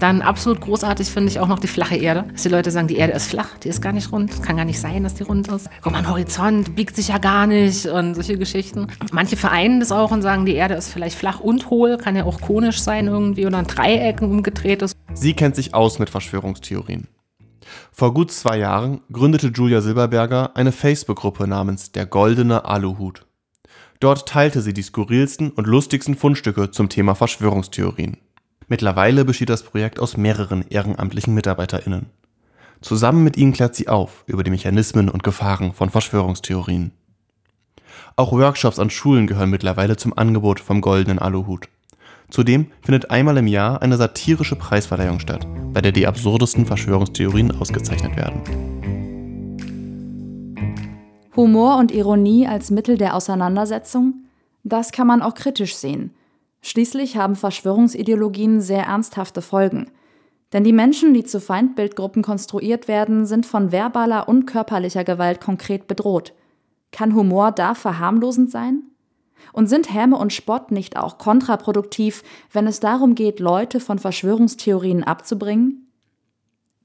Dann 0.00 0.22
absolut 0.22 0.62
großartig 0.62 1.08
finde 1.10 1.30
ich 1.30 1.38
auch 1.40 1.46
noch 1.46 1.58
die 1.58 1.68
flache 1.68 1.94
Erde. 1.94 2.24
Dass 2.32 2.42
die 2.42 2.48
Leute 2.48 2.70
sagen, 2.70 2.88
die 2.88 2.96
Erde 2.96 3.12
ist 3.12 3.28
flach, 3.28 3.58
die 3.58 3.68
ist 3.68 3.82
gar 3.82 3.92
nicht 3.92 4.10
rund. 4.10 4.42
Kann 4.42 4.56
gar 4.56 4.64
nicht 4.64 4.80
sein, 4.80 5.02
dass 5.02 5.14
die 5.14 5.24
rund 5.24 5.48
ist. 5.48 5.68
Guck 5.82 5.92
mal, 5.92 5.98
ein 5.98 6.08
Horizont 6.08 6.74
biegt 6.74 6.96
sich 6.96 7.08
ja 7.08 7.18
gar 7.18 7.46
nicht 7.46 7.86
und 7.86 8.14
solche 8.14 8.38
Geschichten. 8.38 8.86
Manche 9.12 9.36
vereinen 9.36 9.78
das 9.78 9.92
auch 9.92 10.10
und 10.10 10.22
sagen, 10.22 10.46
die 10.46 10.54
Erde 10.54 10.74
ist 10.74 10.88
vielleicht 10.88 11.16
flach 11.16 11.40
und 11.40 11.68
hohl, 11.68 11.98
kann 11.98 12.16
ja 12.16 12.24
auch 12.24 12.40
konisch 12.40 12.80
sein 12.80 13.08
irgendwie 13.08 13.46
oder 13.46 13.58
ein 13.58 13.66
Dreieck 13.66 14.22
umgedreht 14.22 14.80
ist. 14.80 14.96
Sie 15.12 15.34
kennt 15.34 15.54
sich 15.54 15.74
aus 15.74 15.98
mit 15.98 16.08
Verschwörungstheorien. 16.08 17.06
Vor 17.92 18.14
gut 18.14 18.32
zwei 18.32 18.56
Jahren 18.56 19.02
gründete 19.12 19.48
Julia 19.48 19.82
Silberberger 19.82 20.56
eine 20.56 20.72
Facebook-Gruppe 20.72 21.46
namens 21.46 21.92
Der 21.92 22.06
Goldene 22.06 22.64
Aluhut. 22.64 23.26
Dort 24.00 24.26
teilte 24.26 24.62
sie 24.62 24.72
die 24.72 24.82
skurrilsten 24.82 25.50
und 25.50 25.66
lustigsten 25.66 26.16
Fundstücke 26.16 26.70
zum 26.70 26.88
Thema 26.88 27.14
Verschwörungstheorien. 27.14 28.16
Mittlerweile 28.70 29.24
besteht 29.24 29.48
das 29.48 29.64
Projekt 29.64 29.98
aus 29.98 30.16
mehreren 30.16 30.64
ehrenamtlichen 30.70 31.34
MitarbeiterInnen. 31.34 32.06
Zusammen 32.80 33.24
mit 33.24 33.36
ihnen 33.36 33.52
klärt 33.52 33.74
sie 33.74 33.88
auf 33.88 34.22
über 34.26 34.44
die 34.44 34.52
Mechanismen 34.52 35.08
und 35.08 35.24
Gefahren 35.24 35.72
von 35.72 35.90
Verschwörungstheorien. 35.90 36.92
Auch 38.14 38.30
Workshops 38.30 38.78
an 38.78 38.88
Schulen 38.88 39.26
gehören 39.26 39.50
mittlerweile 39.50 39.96
zum 39.96 40.16
Angebot 40.16 40.60
vom 40.60 40.80
Goldenen 40.82 41.18
Aluhut. 41.18 41.68
Zudem 42.30 42.68
findet 42.80 43.10
einmal 43.10 43.38
im 43.38 43.48
Jahr 43.48 43.82
eine 43.82 43.96
satirische 43.96 44.54
Preisverleihung 44.54 45.18
statt, 45.18 45.48
bei 45.72 45.80
der 45.80 45.90
die 45.90 46.06
absurdesten 46.06 46.64
Verschwörungstheorien 46.64 47.50
ausgezeichnet 47.60 48.14
werden. 48.16 48.40
Humor 51.34 51.76
und 51.76 51.90
Ironie 51.90 52.46
als 52.46 52.70
Mittel 52.70 52.96
der 52.96 53.16
Auseinandersetzung? 53.16 54.14
Das 54.62 54.92
kann 54.92 55.08
man 55.08 55.22
auch 55.22 55.34
kritisch 55.34 55.74
sehen. 55.74 56.12
Schließlich 56.62 57.16
haben 57.16 57.36
Verschwörungsideologien 57.36 58.60
sehr 58.60 58.84
ernsthafte 58.84 59.42
Folgen. 59.42 59.90
Denn 60.52 60.64
die 60.64 60.72
Menschen, 60.72 61.14
die 61.14 61.24
zu 61.24 61.40
Feindbildgruppen 61.40 62.22
konstruiert 62.22 62.88
werden, 62.88 63.24
sind 63.24 63.46
von 63.46 63.72
verbaler 63.72 64.28
und 64.28 64.46
körperlicher 64.46 65.04
Gewalt 65.04 65.40
konkret 65.40 65.86
bedroht. 65.86 66.34
Kann 66.90 67.14
Humor 67.14 67.52
da 67.52 67.74
verharmlosend 67.74 68.50
sein? 68.50 68.82
Und 69.52 69.68
sind 69.68 69.92
Häme 69.92 70.16
und 70.16 70.32
Spott 70.32 70.70
nicht 70.70 70.96
auch 70.96 71.18
kontraproduktiv, 71.18 72.22
wenn 72.52 72.66
es 72.66 72.80
darum 72.80 73.14
geht, 73.14 73.40
Leute 73.40 73.80
von 73.80 73.98
Verschwörungstheorien 73.98 75.04
abzubringen? 75.04 75.86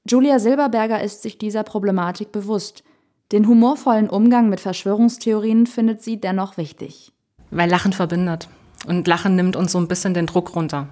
Julia 0.08 0.38
Silberberger 0.38 1.02
ist 1.02 1.22
sich 1.22 1.36
dieser 1.36 1.64
Problematik 1.64 2.32
bewusst. 2.32 2.84
Den 3.32 3.48
humorvollen 3.48 4.08
Umgang 4.08 4.48
mit 4.48 4.60
Verschwörungstheorien 4.60 5.66
findet 5.66 6.02
sie 6.02 6.20
dennoch 6.20 6.56
wichtig. 6.56 7.12
Weil 7.50 7.68
Lachen 7.68 7.92
verbindet. 7.92 8.48
Und 8.86 9.06
Lachen 9.06 9.36
nimmt 9.36 9.56
uns 9.56 9.72
so 9.72 9.78
ein 9.78 9.88
bisschen 9.88 10.14
den 10.14 10.26
Druck 10.26 10.54
runter. 10.54 10.88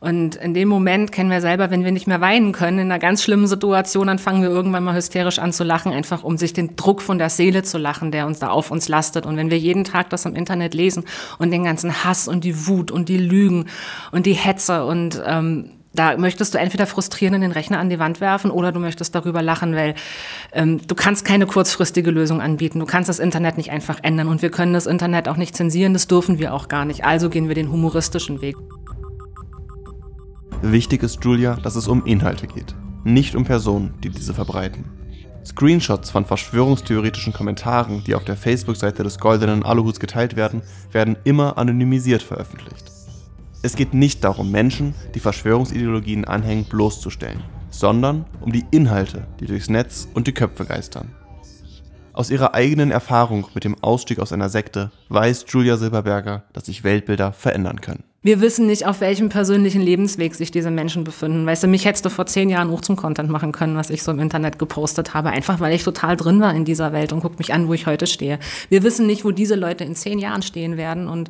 Und 0.00 0.36
in 0.36 0.54
dem 0.54 0.68
Moment 0.68 1.12
kennen 1.12 1.30
wir 1.30 1.42
selber, 1.42 1.70
wenn 1.70 1.84
wir 1.84 1.92
nicht 1.92 2.06
mehr 2.06 2.22
weinen 2.22 2.52
können, 2.52 2.78
in 2.78 2.90
einer 2.90 2.98
ganz 2.98 3.22
schlimmen 3.22 3.46
Situation, 3.46 4.06
dann 4.06 4.18
fangen 4.18 4.40
wir 4.40 4.48
irgendwann 4.48 4.82
mal 4.82 4.94
hysterisch 4.94 5.38
an 5.38 5.52
zu 5.52 5.62
lachen, 5.62 5.92
einfach 5.92 6.24
um 6.24 6.38
sich 6.38 6.54
den 6.54 6.74
Druck 6.76 7.02
von 7.02 7.18
der 7.18 7.28
Seele 7.28 7.62
zu 7.62 7.76
lachen, 7.76 8.10
der 8.10 8.26
uns 8.26 8.38
da 8.38 8.48
auf 8.48 8.70
uns 8.70 8.88
lastet. 8.88 9.26
Und 9.26 9.36
wenn 9.36 9.50
wir 9.50 9.58
jeden 9.58 9.84
Tag 9.84 10.08
das 10.08 10.24
im 10.24 10.34
Internet 10.34 10.72
lesen 10.72 11.04
und 11.38 11.50
den 11.50 11.64
ganzen 11.64 12.02
Hass 12.02 12.28
und 12.28 12.44
die 12.44 12.66
Wut 12.66 12.90
und 12.90 13.10
die 13.10 13.18
Lügen 13.18 13.66
und 14.10 14.24
die 14.24 14.32
Hetze 14.32 14.86
und 14.86 15.22
ähm, 15.26 15.70
da 15.92 16.16
möchtest 16.16 16.54
du 16.54 16.58
entweder 16.58 16.86
frustrierend 16.86 17.42
den 17.42 17.50
Rechner 17.50 17.78
an 17.78 17.90
die 17.90 17.98
Wand 17.98 18.20
werfen 18.20 18.50
oder 18.50 18.70
du 18.70 18.78
möchtest 18.78 19.14
darüber 19.14 19.42
lachen, 19.42 19.74
weil 19.74 19.94
ähm, 20.52 20.80
du 20.86 20.94
kannst 20.94 21.24
keine 21.24 21.46
kurzfristige 21.46 22.10
Lösung 22.10 22.40
anbieten. 22.40 22.78
Du 22.78 22.86
kannst 22.86 23.08
das 23.08 23.18
Internet 23.18 23.56
nicht 23.56 23.70
einfach 23.70 23.98
ändern 24.02 24.28
und 24.28 24.42
wir 24.42 24.50
können 24.50 24.72
das 24.72 24.86
Internet 24.86 25.28
auch 25.28 25.36
nicht 25.36 25.56
zensieren, 25.56 25.92
das 25.92 26.06
dürfen 26.06 26.38
wir 26.38 26.54
auch 26.54 26.68
gar 26.68 26.84
nicht. 26.84 27.04
Also 27.04 27.28
gehen 27.28 27.48
wir 27.48 27.54
den 27.54 27.72
humoristischen 27.72 28.40
Weg. 28.40 28.56
Wichtig 30.62 31.02
ist 31.02 31.24
Julia, 31.24 31.56
dass 31.56 31.74
es 31.74 31.88
um 31.88 32.04
Inhalte 32.04 32.46
geht, 32.46 32.74
nicht 33.02 33.34
um 33.34 33.44
Personen, 33.44 33.94
die 34.04 34.10
diese 34.10 34.34
verbreiten. 34.34 34.84
Screenshots 35.44 36.10
von 36.10 36.26
verschwörungstheoretischen 36.26 37.32
Kommentaren, 37.32 38.04
die 38.04 38.14
auf 38.14 38.24
der 38.24 38.36
Facebook-Seite 38.36 39.02
des 39.02 39.18
Goldenen 39.18 39.64
Aluhuts 39.64 39.98
geteilt 39.98 40.36
werden, 40.36 40.62
werden 40.92 41.16
immer 41.24 41.56
anonymisiert 41.56 42.22
veröffentlicht. 42.22 42.99
Es 43.62 43.76
geht 43.76 43.92
nicht 43.92 44.24
darum, 44.24 44.50
Menschen, 44.50 44.94
die 45.14 45.20
Verschwörungsideologien 45.20 46.24
anhängen, 46.24 46.64
bloßzustellen, 46.64 47.42
sondern 47.68 48.24
um 48.40 48.52
die 48.52 48.64
Inhalte, 48.70 49.26
die 49.38 49.44
durchs 49.44 49.68
Netz 49.68 50.08
und 50.14 50.26
die 50.26 50.32
Köpfe 50.32 50.64
geistern. 50.64 51.10
Aus 52.14 52.30
ihrer 52.30 52.54
eigenen 52.54 52.90
Erfahrung 52.90 53.46
mit 53.52 53.64
dem 53.64 53.76
Ausstieg 53.82 54.18
aus 54.18 54.32
einer 54.32 54.48
Sekte 54.48 54.90
weiß 55.10 55.44
Julia 55.48 55.76
Silberberger, 55.76 56.44
dass 56.54 56.66
sich 56.66 56.84
Weltbilder 56.84 57.32
verändern 57.32 57.82
können. 57.82 58.02
Wir 58.22 58.40
wissen 58.40 58.66
nicht, 58.66 58.86
auf 58.86 59.02
welchem 59.02 59.28
persönlichen 59.28 59.82
Lebensweg 59.82 60.34
sich 60.34 60.50
diese 60.50 60.70
Menschen 60.70 61.04
befinden. 61.04 61.44
Weißt 61.44 61.62
du, 61.62 61.68
mich 61.68 61.84
hättest 61.84 62.06
du 62.06 62.10
vor 62.10 62.26
zehn 62.26 62.48
Jahren 62.48 62.70
auch 62.70 62.80
zum 62.80 62.96
Content 62.96 63.30
machen 63.30 63.52
können, 63.52 63.76
was 63.76 63.90
ich 63.90 64.02
so 64.02 64.10
im 64.10 64.20
Internet 64.20 64.58
gepostet 64.58 65.12
habe, 65.12 65.30
einfach 65.30 65.60
weil 65.60 65.74
ich 65.74 65.84
total 65.84 66.16
drin 66.16 66.40
war 66.40 66.54
in 66.54 66.64
dieser 66.64 66.92
Welt 66.92 67.12
und 67.12 67.20
guck 67.20 67.38
mich 67.38 67.52
an, 67.52 67.68
wo 67.68 67.74
ich 67.74 67.86
heute 67.86 68.06
stehe. 68.06 68.38
Wir 68.70 68.82
wissen 68.82 69.06
nicht, 69.06 69.24
wo 69.24 69.30
diese 69.30 69.54
Leute 69.54 69.84
in 69.84 69.94
zehn 69.94 70.18
Jahren 70.18 70.42
stehen 70.42 70.78
werden 70.78 71.08
und 71.08 71.28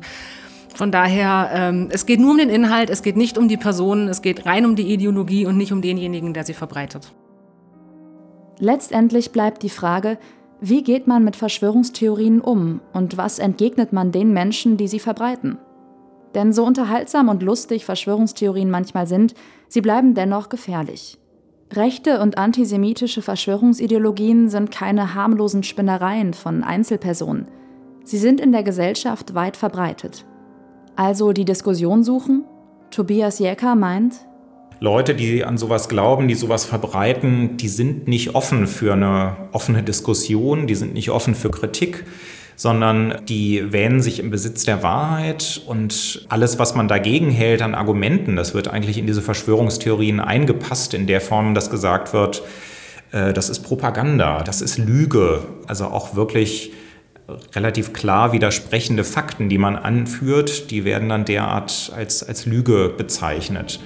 von 0.73 0.91
daher, 0.91 1.49
ähm, 1.53 1.89
es 1.91 2.05
geht 2.05 2.19
nur 2.19 2.31
um 2.31 2.37
den 2.37 2.49
Inhalt, 2.49 2.89
es 2.89 3.01
geht 3.01 3.17
nicht 3.17 3.37
um 3.37 3.47
die 3.47 3.57
Personen, 3.57 4.07
es 4.07 4.21
geht 4.21 4.45
rein 4.45 4.65
um 4.65 4.75
die 4.75 4.93
Ideologie 4.93 5.45
und 5.45 5.57
nicht 5.57 5.71
um 5.71 5.81
denjenigen, 5.81 6.33
der 6.33 6.43
sie 6.43 6.53
verbreitet. 6.53 7.11
Letztendlich 8.59 9.31
bleibt 9.31 9.63
die 9.63 9.69
Frage, 9.69 10.17
wie 10.59 10.83
geht 10.83 11.07
man 11.07 11.23
mit 11.23 11.35
Verschwörungstheorien 11.35 12.39
um 12.39 12.81
und 12.93 13.17
was 13.17 13.39
entgegnet 13.39 13.91
man 13.93 14.11
den 14.11 14.31
Menschen, 14.33 14.77
die 14.77 14.87
sie 14.87 14.99
verbreiten? 14.99 15.57
Denn 16.35 16.53
so 16.53 16.63
unterhaltsam 16.63 17.29
und 17.29 17.43
lustig 17.43 17.83
Verschwörungstheorien 17.85 18.69
manchmal 18.69 19.07
sind, 19.07 19.33
sie 19.67 19.81
bleiben 19.81 20.13
dennoch 20.13 20.49
gefährlich. 20.49 21.17
Rechte 21.73 22.21
und 22.21 22.37
antisemitische 22.37 23.21
Verschwörungsideologien 23.21 24.49
sind 24.49 24.71
keine 24.71 25.15
harmlosen 25.15 25.63
Spinnereien 25.63 26.33
von 26.33 26.63
Einzelpersonen. 26.63 27.47
Sie 28.03 28.17
sind 28.17 28.39
in 28.39 28.51
der 28.51 28.63
Gesellschaft 28.63 29.33
weit 29.35 29.57
verbreitet. 29.57 30.25
Also 31.03 31.33
die 31.33 31.45
Diskussion 31.45 32.03
suchen? 32.03 32.43
Tobias 32.91 33.39
Jäcker 33.39 33.73
meint, 33.73 34.13
Leute, 34.79 35.15
die 35.15 35.43
an 35.43 35.57
sowas 35.57 35.89
glauben, 35.89 36.27
die 36.27 36.35
sowas 36.35 36.63
verbreiten, 36.63 37.57
die 37.57 37.69
sind 37.69 38.07
nicht 38.07 38.35
offen 38.35 38.67
für 38.67 38.93
eine 38.93 39.35
offene 39.51 39.81
Diskussion, 39.81 40.67
die 40.67 40.75
sind 40.75 40.93
nicht 40.93 41.09
offen 41.09 41.33
für 41.33 41.49
Kritik, 41.49 42.05
sondern 42.55 43.15
die 43.27 43.73
wähnen 43.73 44.03
sich 44.03 44.19
im 44.19 44.29
Besitz 44.29 44.63
der 44.63 44.83
Wahrheit 44.83 45.63
und 45.65 46.27
alles, 46.29 46.59
was 46.59 46.75
man 46.75 46.87
dagegen 46.87 47.31
hält 47.31 47.63
an 47.63 47.73
Argumenten, 47.73 48.35
das 48.35 48.53
wird 48.53 48.67
eigentlich 48.67 48.99
in 48.99 49.07
diese 49.07 49.23
Verschwörungstheorien 49.23 50.19
eingepasst, 50.19 50.93
in 50.93 51.07
der 51.07 51.19
Form, 51.19 51.55
dass 51.55 51.71
gesagt 51.71 52.13
wird, 52.13 52.43
äh, 53.11 53.33
das 53.33 53.49
ist 53.49 53.61
Propaganda, 53.61 54.43
das 54.43 54.61
ist 54.61 54.77
Lüge, 54.77 55.47
also 55.65 55.85
auch 55.85 56.15
wirklich 56.15 56.73
relativ 57.55 57.93
klar 57.93 58.33
widersprechende 58.33 59.03
Fakten, 59.03 59.49
die 59.49 59.57
man 59.57 59.75
anführt, 59.75 60.71
die 60.71 60.85
werden 60.85 61.09
dann 61.09 61.25
derart 61.25 61.91
als, 61.95 62.23
als 62.23 62.45
Lüge 62.45 62.93
bezeichnet. 62.95 63.79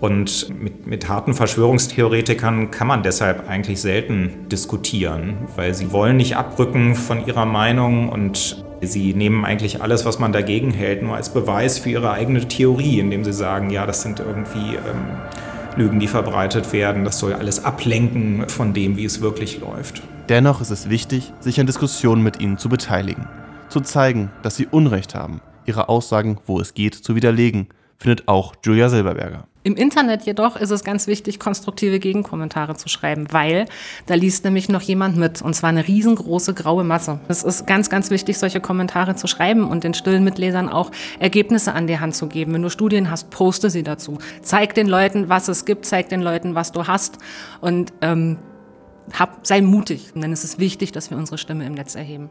Und 0.00 0.48
mit, 0.58 0.86
mit 0.86 1.08
harten 1.08 1.34
Verschwörungstheoretikern 1.34 2.70
kann 2.70 2.86
man 2.86 3.02
deshalb 3.02 3.48
eigentlich 3.48 3.82
selten 3.82 4.48
diskutieren, 4.50 5.36
weil 5.56 5.74
sie 5.74 5.92
wollen 5.92 6.16
nicht 6.16 6.36
abrücken 6.36 6.94
von 6.94 7.26
ihrer 7.26 7.44
Meinung 7.44 8.08
und 8.08 8.64
sie 8.80 9.12
nehmen 9.12 9.44
eigentlich 9.44 9.82
alles, 9.82 10.06
was 10.06 10.18
man 10.18 10.32
dagegen 10.32 10.70
hält, 10.70 11.02
nur 11.02 11.16
als 11.16 11.28
Beweis 11.34 11.78
für 11.78 11.90
ihre 11.90 12.12
eigene 12.12 12.48
Theorie, 12.48 12.98
indem 12.98 13.24
sie 13.24 13.34
sagen, 13.34 13.68
ja, 13.68 13.84
das 13.84 14.00
sind 14.00 14.20
irgendwie 14.20 14.76
ähm, 14.76 15.18
Lügen, 15.76 16.00
die 16.00 16.08
verbreitet 16.08 16.72
werden, 16.72 17.04
das 17.04 17.18
soll 17.18 17.32
alles 17.32 17.64
ablenken 17.64 18.48
von 18.48 18.72
dem, 18.72 18.96
wie 18.96 19.04
es 19.04 19.20
wirklich 19.20 19.60
läuft. 19.60 20.02
Dennoch 20.28 20.60
ist 20.60 20.70
es 20.70 20.88
wichtig, 20.88 21.32
sich 21.40 21.60
an 21.60 21.66
Diskussionen 21.66 22.22
mit 22.22 22.40
ihnen 22.40 22.58
zu 22.58 22.68
beteiligen, 22.68 23.26
zu 23.68 23.80
zeigen, 23.80 24.30
dass 24.42 24.56
sie 24.56 24.66
Unrecht 24.66 25.14
haben, 25.14 25.40
ihre 25.66 25.88
Aussagen, 25.88 26.38
wo 26.46 26.60
es 26.60 26.74
geht, 26.74 26.94
zu 26.94 27.14
widerlegen, 27.16 27.68
findet 27.98 28.28
auch 28.28 28.54
Julia 28.64 28.88
Silberberger. 28.88 29.46
Im 29.62 29.76
Internet 29.76 30.22
jedoch 30.22 30.56
ist 30.56 30.70
es 30.70 30.84
ganz 30.84 31.06
wichtig, 31.06 31.38
konstruktive 31.38 31.98
Gegenkommentare 31.98 32.76
zu 32.76 32.88
schreiben, 32.88 33.26
weil 33.30 33.66
da 34.06 34.14
liest 34.14 34.44
nämlich 34.44 34.70
noch 34.70 34.80
jemand 34.80 35.18
mit, 35.18 35.42
und 35.42 35.52
zwar 35.52 35.68
eine 35.68 35.86
riesengroße 35.86 36.54
graue 36.54 36.82
Masse. 36.82 37.20
Es 37.28 37.42
ist 37.42 37.66
ganz, 37.66 37.90
ganz 37.90 38.08
wichtig, 38.08 38.38
solche 38.38 38.62
Kommentare 38.62 39.16
zu 39.16 39.26
schreiben 39.26 39.68
und 39.68 39.84
den 39.84 39.92
stillen 39.92 40.24
Mitlesern 40.24 40.70
auch 40.70 40.90
Ergebnisse 41.18 41.74
an 41.74 41.86
die 41.86 42.00
Hand 42.00 42.14
zu 42.14 42.26
geben. 42.26 42.54
Wenn 42.54 42.62
du 42.62 42.70
Studien 42.70 43.10
hast, 43.10 43.28
poste 43.28 43.68
sie 43.68 43.82
dazu. 43.82 44.16
Zeig 44.40 44.74
den 44.74 44.86
Leuten, 44.86 45.28
was 45.28 45.48
es 45.48 45.66
gibt, 45.66 45.84
zeig 45.84 46.08
den 46.08 46.22
Leuten, 46.22 46.54
was 46.54 46.72
du 46.72 46.86
hast 46.86 47.18
und 47.60 47.92
ähm, 48.00 48.38
hab, 49.12 49.46
sei 49.46 49.60
mutig, 49.60 50.12
denn 50.14 50.32
es 50.32 50.42
ist 50.42 50.58
wichtig, 50.58 50.92
dass 50.92 51.10
wir 51.10 51.18
unsere 51.18 51.36
Stimme 51.36 51.66
im 51.66 51.74
Netz 51.74 51.96
erheben. 51.96 52.30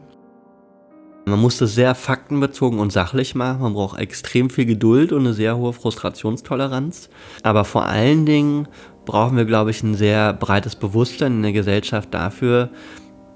Man 1.26 1.40
muss 1.40 1.58
das 1.58 1.74
sehr 1.74 1.94
faktenbezogen 1.94 2.78
und 2.78 2.92
sachlich 2.92 3.34
machen. 3.34 3.62
Man 3.62 3.74
braucht 3.74 4.00
extrem 4.00 4.50
viel 4.50 4.64
Geduld 4.64 5.12
und 5.12 5.20
eine 5.20 5.34
sehr 5.34 5.56
hohe 5.56 5.72
Frustrationstoleranz. 5.72 7.08
Aber 7.42 7.64
vor 7.64 7.84
allen 7.84 8.26
Dingen 8.26 8.68
brauchen 9.04 9.36
wir, 9.36 9.44
glaube 9.44 9.70
ich, 9.70 9.82
ein 9.82 9.94
sehr 9.94 10.32
breites 10.32 10.76
Bewusstsein 10.76 11.36
in 11.36 11.42
der 11.42 11.52
Gesellschaft 11.52 12.12
dafür, 12.12 12.70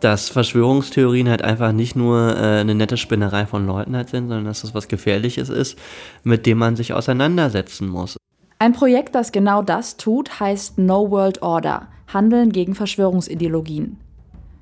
dass 0.00 0.28
Verschwörungstheorien 0.28 1.28
halt 1.28 1.42
einfach 1.42 1.72
nicht 1.72 1.96
nur 1.96 2.36
äh, 2.36 2.60
eine 2.60 2.74
nette 2.74 2.96
Spinnerei 2.96 3.46
von 3.46 3.66
Leuten 3.66 3.96
halt 3.96 4.10
sind, 4.10 4.28
sondern 4.28 4.44
dass 4.44 4.62
das 4.62 4.74
was 4.74 4.88
Gefährliches 4.88 5.48
ist, 5.48 5.78
mit 6.22 6.46
dem 6.46 6.58
man 6.58 6.76
sich 6.76 6.92
auseinandersetzen 6.92 7.88
muss. 7.88 8.16
Ein 8.58 8.72
Projekt, 8.72 9.14
das 9.14 9.32
genau 9.32 9.62
das 9.62 9.96
tut, 9.96 10.40
heißt 10.40 10.78
No 10.78 11.10
World 11.10 11.42
Order, 11.42 11.88
Handeln 12.12 12.52
gegen 12.52 12.74
Verschwörungsideologien. 12.74 13.98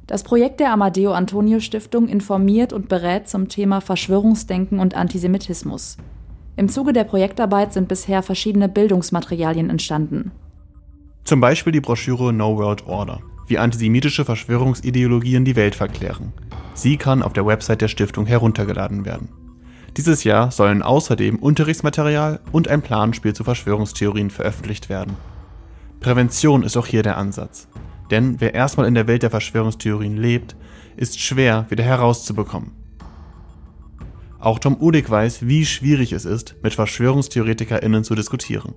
Das 0.06 0.24
Projekt 0.24 0.60
der 0.60 0.72
Amadeo 0.72 1.12
Antonio 1.12 1.60
Stiftung 1.60 2.08
informiert 2.08 2.72
und 2.72 2.88
berät 2.88 3.28
zum 3.28 3.48
Thema 3.48 3.80
Verschwörungsdenken 3.80 4.80
und 4.80 4.94
Antisemitismus. 4.96 5.96
Im 6.56 6.68
Zuge 6.68 6.92
der 6.92 7.04
Projektarbeit 7.04 7.72
sind 7.72 7.88
bisher 7.88 8.22
verschiedene 8.22 8.68
Bildungsmaterialien 8.68 9.70
entstanden. 9.70 10.32
Zum 11.24 11.40
Beispiel 11.40 11.72
die 11.72 11.80
Broschüre 11.80 12.32
No 12.32 12.56
World 12.58 12.86
Order, 12.86 13.20
wie 13.46 13.58
antisemitische 13.58 14.24
Verschwörungsideologien 14.24 15.44
die 15.44 15.56
Welt 15.56 15.74
verklären. 15.74 16.32
Sie 16.74 16.96
kann 16.96 17.22
auf 17.22 17.32
der 17.32 17.46
Website 17.46 17.80
der 17.80 17.88
Stiftung 17.88 18.26
heruntergeladen 18.26 19.04
werden. 19.04 19.28
Dieses 19.96 20.24
Jahr 20.24 20.50
sollen 20.50 20.82
außerdem 20.82 21.36
Unterrichtsmaterial 21.36 22.40
und 22.50 22.68
ein 22.68 22.82
Planspiel 22.82 23.34
zu 23.34 23.44
Verschwörungstheorien 23.44 24.30
veröffentlicht 24.30 24.88
werden. 24.88 25.16
Prävention 26.00 26.62
ist 26.62 26.76
auch 26.76 26.86
hier 26.86 27.02
der 27.02 27.18
Ansatz. 27.18 27.68
Denn 28.10 28.40
wer 28.40 28.54
erstmal 28.54 28.86
in 28.86 28.94
der 28.94 29.06
Welt 29.06 29.22
der 29.22 29.30
Verschwörungstheorien 29.30 30.16
lebt, 30.16 30.56
ist 30.96 31.20
schwer 31.20 31.66
wieder 31.70 31.84
herauszubekommen. 31.84 32.72
Auch 34.38 34.58
Tom 34.58 34.76
Udig 34.80 35.08
weiß, 35.08 35.46
wie 35.46 35.64
schwierig 35.64 36.12
es 36.12 36.24
ist, 36.24 36.56
mit 36.62 36.74
VerschwörungstheoretikerInnen 36.74 38.02
zu 38.02 38.14
diskutieren. 38.14 38.74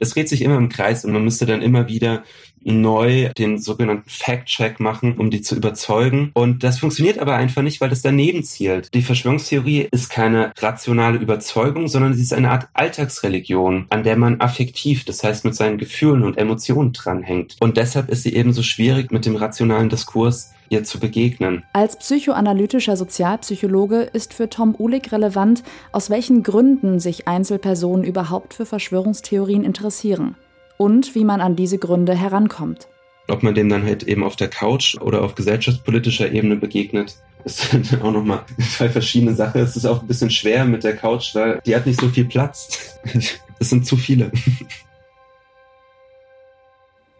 Es 0.00 0.10
dreht 0.10 0.28
sich 0.28 0.42
immer 0.42 0.56
im 0.56 0.68
Kreis 0.68 1.04
und 1.04 1.12
man 1.12 1.24
müsste 1.24 1.46
dann 1.46 1.62
immer 1.62 1.88
wieder 1.88 2.24
neu 2.62 3.30
den 3.36 3.58
sogenannten 3.58 4.08
Fact-Check 4.08 4.80
machen, 4.80 5.16
um 5.16 5.30
die 5.30 5.42
zu 5.42 5.56
überzeugen. 5.56 6.30
Und 6.34 6.62
das 6.64 6.78
funktioniert 6.78 7.18
aber 7.18 7.34
einfach 7.34 7.62
nicht, 7.62 7.80
weil 7.80 7.90
das 7.90 8.02
daneben 8.02 8.42
zielt. 8.42 8.92
Die 8.94 9.02
Verschwörungstheorie 9.02 9.88
ist 9.90 10.10
keine 10.10 10.52
rationale 10.58 11.18
Überzeugung, 11.18 11.88
sondern 11.88 12.14
sie 12.14 12.22
ist 12.22 12.32
eine 12.32 12.50
Art 12.50 12.68
Alltagsreligion, 12.74 13.86
an 13.90 14.02
der 14.02 14.16
man 14.16 14.40
affektiv, 14.40 15.04
das 15.04 15.22
heißt 15.22 15.44
mit 15.44 15.54
seinen 15.54 15.78
Gefühlen 15.78 16.22
und 16.22 16.38
Emotionen 16.38 16.92
dranhängt. 16.92 17.56
Und 17.60 17.76
deshalb 17.76 18.08
ist 18.08 18.22
sie 18.22 18.34
ebenso 18.34 18.62
schwierig 18.62 19.10
mit 19.10 19.26
dem 19.26 19.36
rationalen 19.36 19.88
Diskurs 19.88 20.52
ihr 20.70 20.84
zu 20.84 21.00
begegnen. 21.00 21.64
Als 21.72 21.98
psychoanalytischer 21.98 22.96
Sozialpsychologe 22.96 24.02
ist 24.02 24.34
für 24.34 24.50
Tom 24.50 24.74
Uhlig 24.78 25.12
relevant, 25.12 25.62
aus 25.92 26.10
welchen 26.10 26.42
Gründen 26.42 27.00
sich 27.00 27.26
Einzelpersonen 27.26 28.04
überhaupt 28.04 28.54
für 28.54 28.66
Verschwörungstheorien 28.66 29.64
interessieren 29.64 30.36
und 30.78 31.14
wie 31.14 31.24
man 31.24 31.42
an 31.42 31.54
diese 31.54 31.76
Gründe 31.76 32.14
herankommt. 32.14 32.88
Ob 33.28 33.42
man 33.42 33.54
dem 33.54 33.68
dann 33.68 33.84
halt 33.84 34.04
eben 34.04 34.24
auf 34.24 34.36
der 34.36 34.48
Couch 34.48 34.96
oder 35.02 35.22
auf 35.22 35.34
gesellschaftspolitischer 35.34 36.32
Ebene 36.32 36.56
begegnet, 36.56 37.16
ist 37.44 37.72
dann 37.72 37.84
auch 38.02 38.12
nochmal 38.12 38.44
zwei 38.74 38.88
verschiedene 38.88 39.34
Sachen. 39.34 39.60
Es 39.60 39.76
ist 39.76 39.84
auch 39.84 40.00
ein 40.00 40.06
bisschen 40.06 40.30
schwer 40.30 40.64
mit 40.64 40.84
der 40.84 40.96
Couch, 40.96 41.34
weil 41.34 41.60
die 41.66 41.76
hat 41.76 41.84
nicht 41.84 42.00
so 42.00 42.08
viel 42.08 42.24
Platz. 42.24 42.98
Es 43.60 43.70
sind 43.70 43.84
zu 43.84 43.96
viele. 43.96 44.30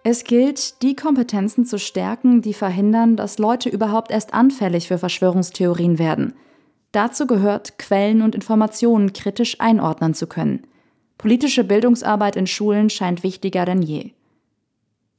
Es 0.05 0.23
gilt, 0.23 0.83
die 0.83 0.95
Kompetenzen 0.95 1.65
zu 1.65 1.81
stärken, 1.81 2.43
die 2.43 2.55
verhindern, 2.55 3.17
dass 3.17 3.39
Leute 3.39 3.69
überhaupt 3.69 4.13
erst 4.13 4.35
anfällig 4.35 4.87
für 4.87 4.99
Verschwörungstheorien 4.99 5.99
werden. 5.99 6.35
Dazu 6.93 7.27
gehört, 7.27 7.77
Quellen 7.77 8.23
und 8.23 8.37
Informationen 8.37 9.13
kritisch 9.13 9.61
einordnen 9.61 10.15
zu 10.15 10.29
können. 10.29 10.63
Politische 11.19 11.65
Bildungsarbeit 11.65 12.37
in 12.37 12.47
Schulen 12.47 12.91
scheint 12.91 13.23
wichtiger 13.23 13.65
denn 13.65 13.83
je. 13.83 14.13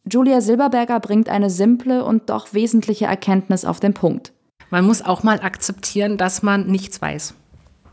Julia 0.10 0.42
Silberberger 0.42 1.00
bringt 1.00 1.30
eine 1.30 1.50
simple 1.50 2.04
und 2.04 2.30
doch 2.30 2.54
wesentliche 2.54 3.06
Erkenntnis 3.06 3.66
auf 3.66 3.80
den 3.80 3.94
Punkt. 3.94 4.32
Man 4.70 4.86
muss 4.86 5.02
auch 5.02 5.24
mal 5.24 5.42
akzeptieren, 5.42 6.18
dass 6.18 6.42
man 6.42 6.68
nichts 6.68 7.02
weiß. 7.02 7.36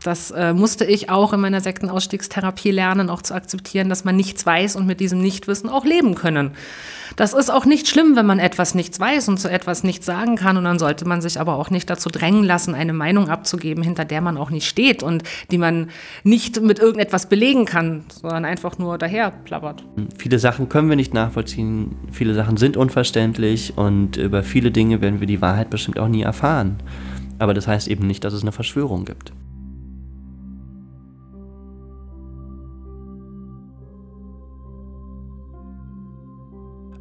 Das 0.07 0.31
äh, 0.31 0.53
musste 0.53 0.85
ich 0.85 1.09
auch 1.09 1.33
in 1.33 1.41
meiner 1.41 1.59
Sektenausstiegstherapie 1.59 2.71
lernen, 2.71 3.09
auch 3.09 3.21
zu 3.21 3.33
akzeptieren, 3.33 3.89
dass 3.89 4.05
man 4.05 4.15
nichts 4.15 4.45
weiß 4.45 4.77
und 4.77 4.87
mit 4.87 5.01
diesem 5.01 5.19
Nichtwissen 5.19 5.69
auch 5.69 5.83
leben 5.83 6.15
können. 6.15 6.51
Das 7.17 7.33
ist 7.33 7.49
auch 7.49 7.65
nicht 7.65 7.89
schlimm, 7.89 8.15
wenn 8.15 8.25
man 8.25 8.39
etwas 8.39 8.73
nichts 8.73 9.01
weiß 9.01 9.27
und 9.27 9.37
zu 9.37 9.51
etwas 9.51 9.83
nichts 9.83 10.05
sagen 10.05 10.37
kann. 10.37 10.55
Und 10.55 10.63
dann 10.63 10.79
sollte 10.79 11.05
man 11.05 11.21
sich 11.21 11.41
aber 11.41 11.57
auch 11.57 11.71
nicht 11.71 11.89
dazu 11.89 12.07
drängen 12.07 12.45
lassen, 12.45 12.73
eine 12.73 12.93
Meinung 12.93 13.27
abzugeben, 13.27 13.83
hinter 13.83 14.05
der 14.05 14.21
man 14.21 14.37
auch 14.37 14.49
nicht 14.49 14.65
steht 14.65 15.03
und 15.03 15.23
die 15.51 15.57
man 15.57 15.89
nicht 16.23 16.61
mit 16.61 16.79
irgendetwas 16.79 17.27
belegen 17.27 17.65
kann, 17.65 18.05
sondern 18.21 18.45
einfach 18.45 18.77
nur 18.77 18.97
daher 18.97 19.31
plappert. 19.31 19.83
Viele 20.17 20.39
Sachen 20.39 20.69
können 20.69 20.87
wir 20.87 20.95
nicht 20.95 21.13
nachvollziehen, 21.13 21.97
viele 22.13 22.33
Sachen 22.33 22.55
sind 22.55 22.77
unverständlich 22.77 23.77
und 23.77 24.15
über 24.15 24.41
viele 24.41 24.71
Dinge 24.71 25.01
werden 25.01 25.19
wir 25.19 25.27
die 25.27 25.41
Wahrheit 25.41 25.69
bestimmt 25.69 25.99
auch 25.99 26.07
nie 26.07 26.21
erfahren. 26.21 26.77
Aber 27.39 27.53
das 27.53 27.67
heißt 27.67 27.89
eben 27.89 28.07
nicht, 28.07 28.23
dass 28.23 28.33
es 28.33 28.43
eine 28.43 28.53
Verschwörung 28.53 29.03
gibt. 29.03 29.33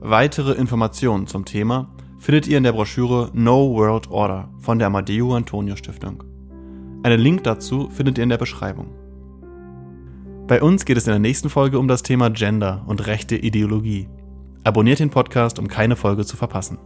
Weitere 0.08 0.52
Informationen 0.52 1.26
zum 1.26 1.44
Thema 1.44 1.88
findet 2.20 2.46
ihr 2.46 2.58
in 2.58 2.62
der 2.62 2.70
Broschüre 2.70 3.28
No 3.34 3.74
World 3.74 4.08
Order 4.08 4.48
von 4.60 4.78
der 4.78 4.86
Amadeo 4.86 5.34
Antonio 5.34 5.74
Stiftung. 5.74 6.22
Einen 7.02 7.18
Link 7.18 7.42
dazu 7.42 7.90
findet 7.90 8.16
ihr 8.16 8.22
in 8.22 8.28
der 8.28 8.38
Beschreibung. 8.38 8.94
Bei 10.46 10.62
uns 10.62 10.84
geht 10.84 10.96
es 10.96 11.08
in 11.08 11.10
der 11.10 11.18
nächsten 11.18 11.50
Folge 11.50 11.80
um 11.80 11.88
das 11.88 12.04
Thema 12.04 12.30
Gender 12.30 12.84
und 12.86 13.08
rechte 13.08 13.34
Ideologie. 13.34 14.08
Abonniert 14.62 15.00
den 15.00 15.10
Podcast, 15.10 15.58
um 15.58 15.66
keine 15.66 15.96
Folge 15.96 16.24
zu 16.24 16.36
verpassen. 16.36 16.78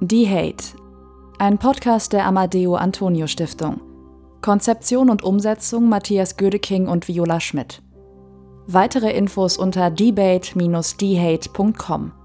Die 0.00 0.28
Hate. 0.28 0.76
Ein 1.38 1.56
Podcast 1.58 2.14
der 2.14 2.26
Amadeo 2.26 2.74
Antonio 2.74 3.28
Stiftung. 3.28 3.80
Konzeption 4.40 5.08
und 5.08 5.22
Umsetzung 5.22 5.88
Matthias 5.88 6.36
Gödeking 6.36 6.88
und 6.88 7.06
Viola 7.06 7.38
Schmidt. 7.38 7.80
Weitere 8.66 9.12
Infos 9.12 9.56
unter 9.56 9.90
debate-dhate.com. 9.90 12.21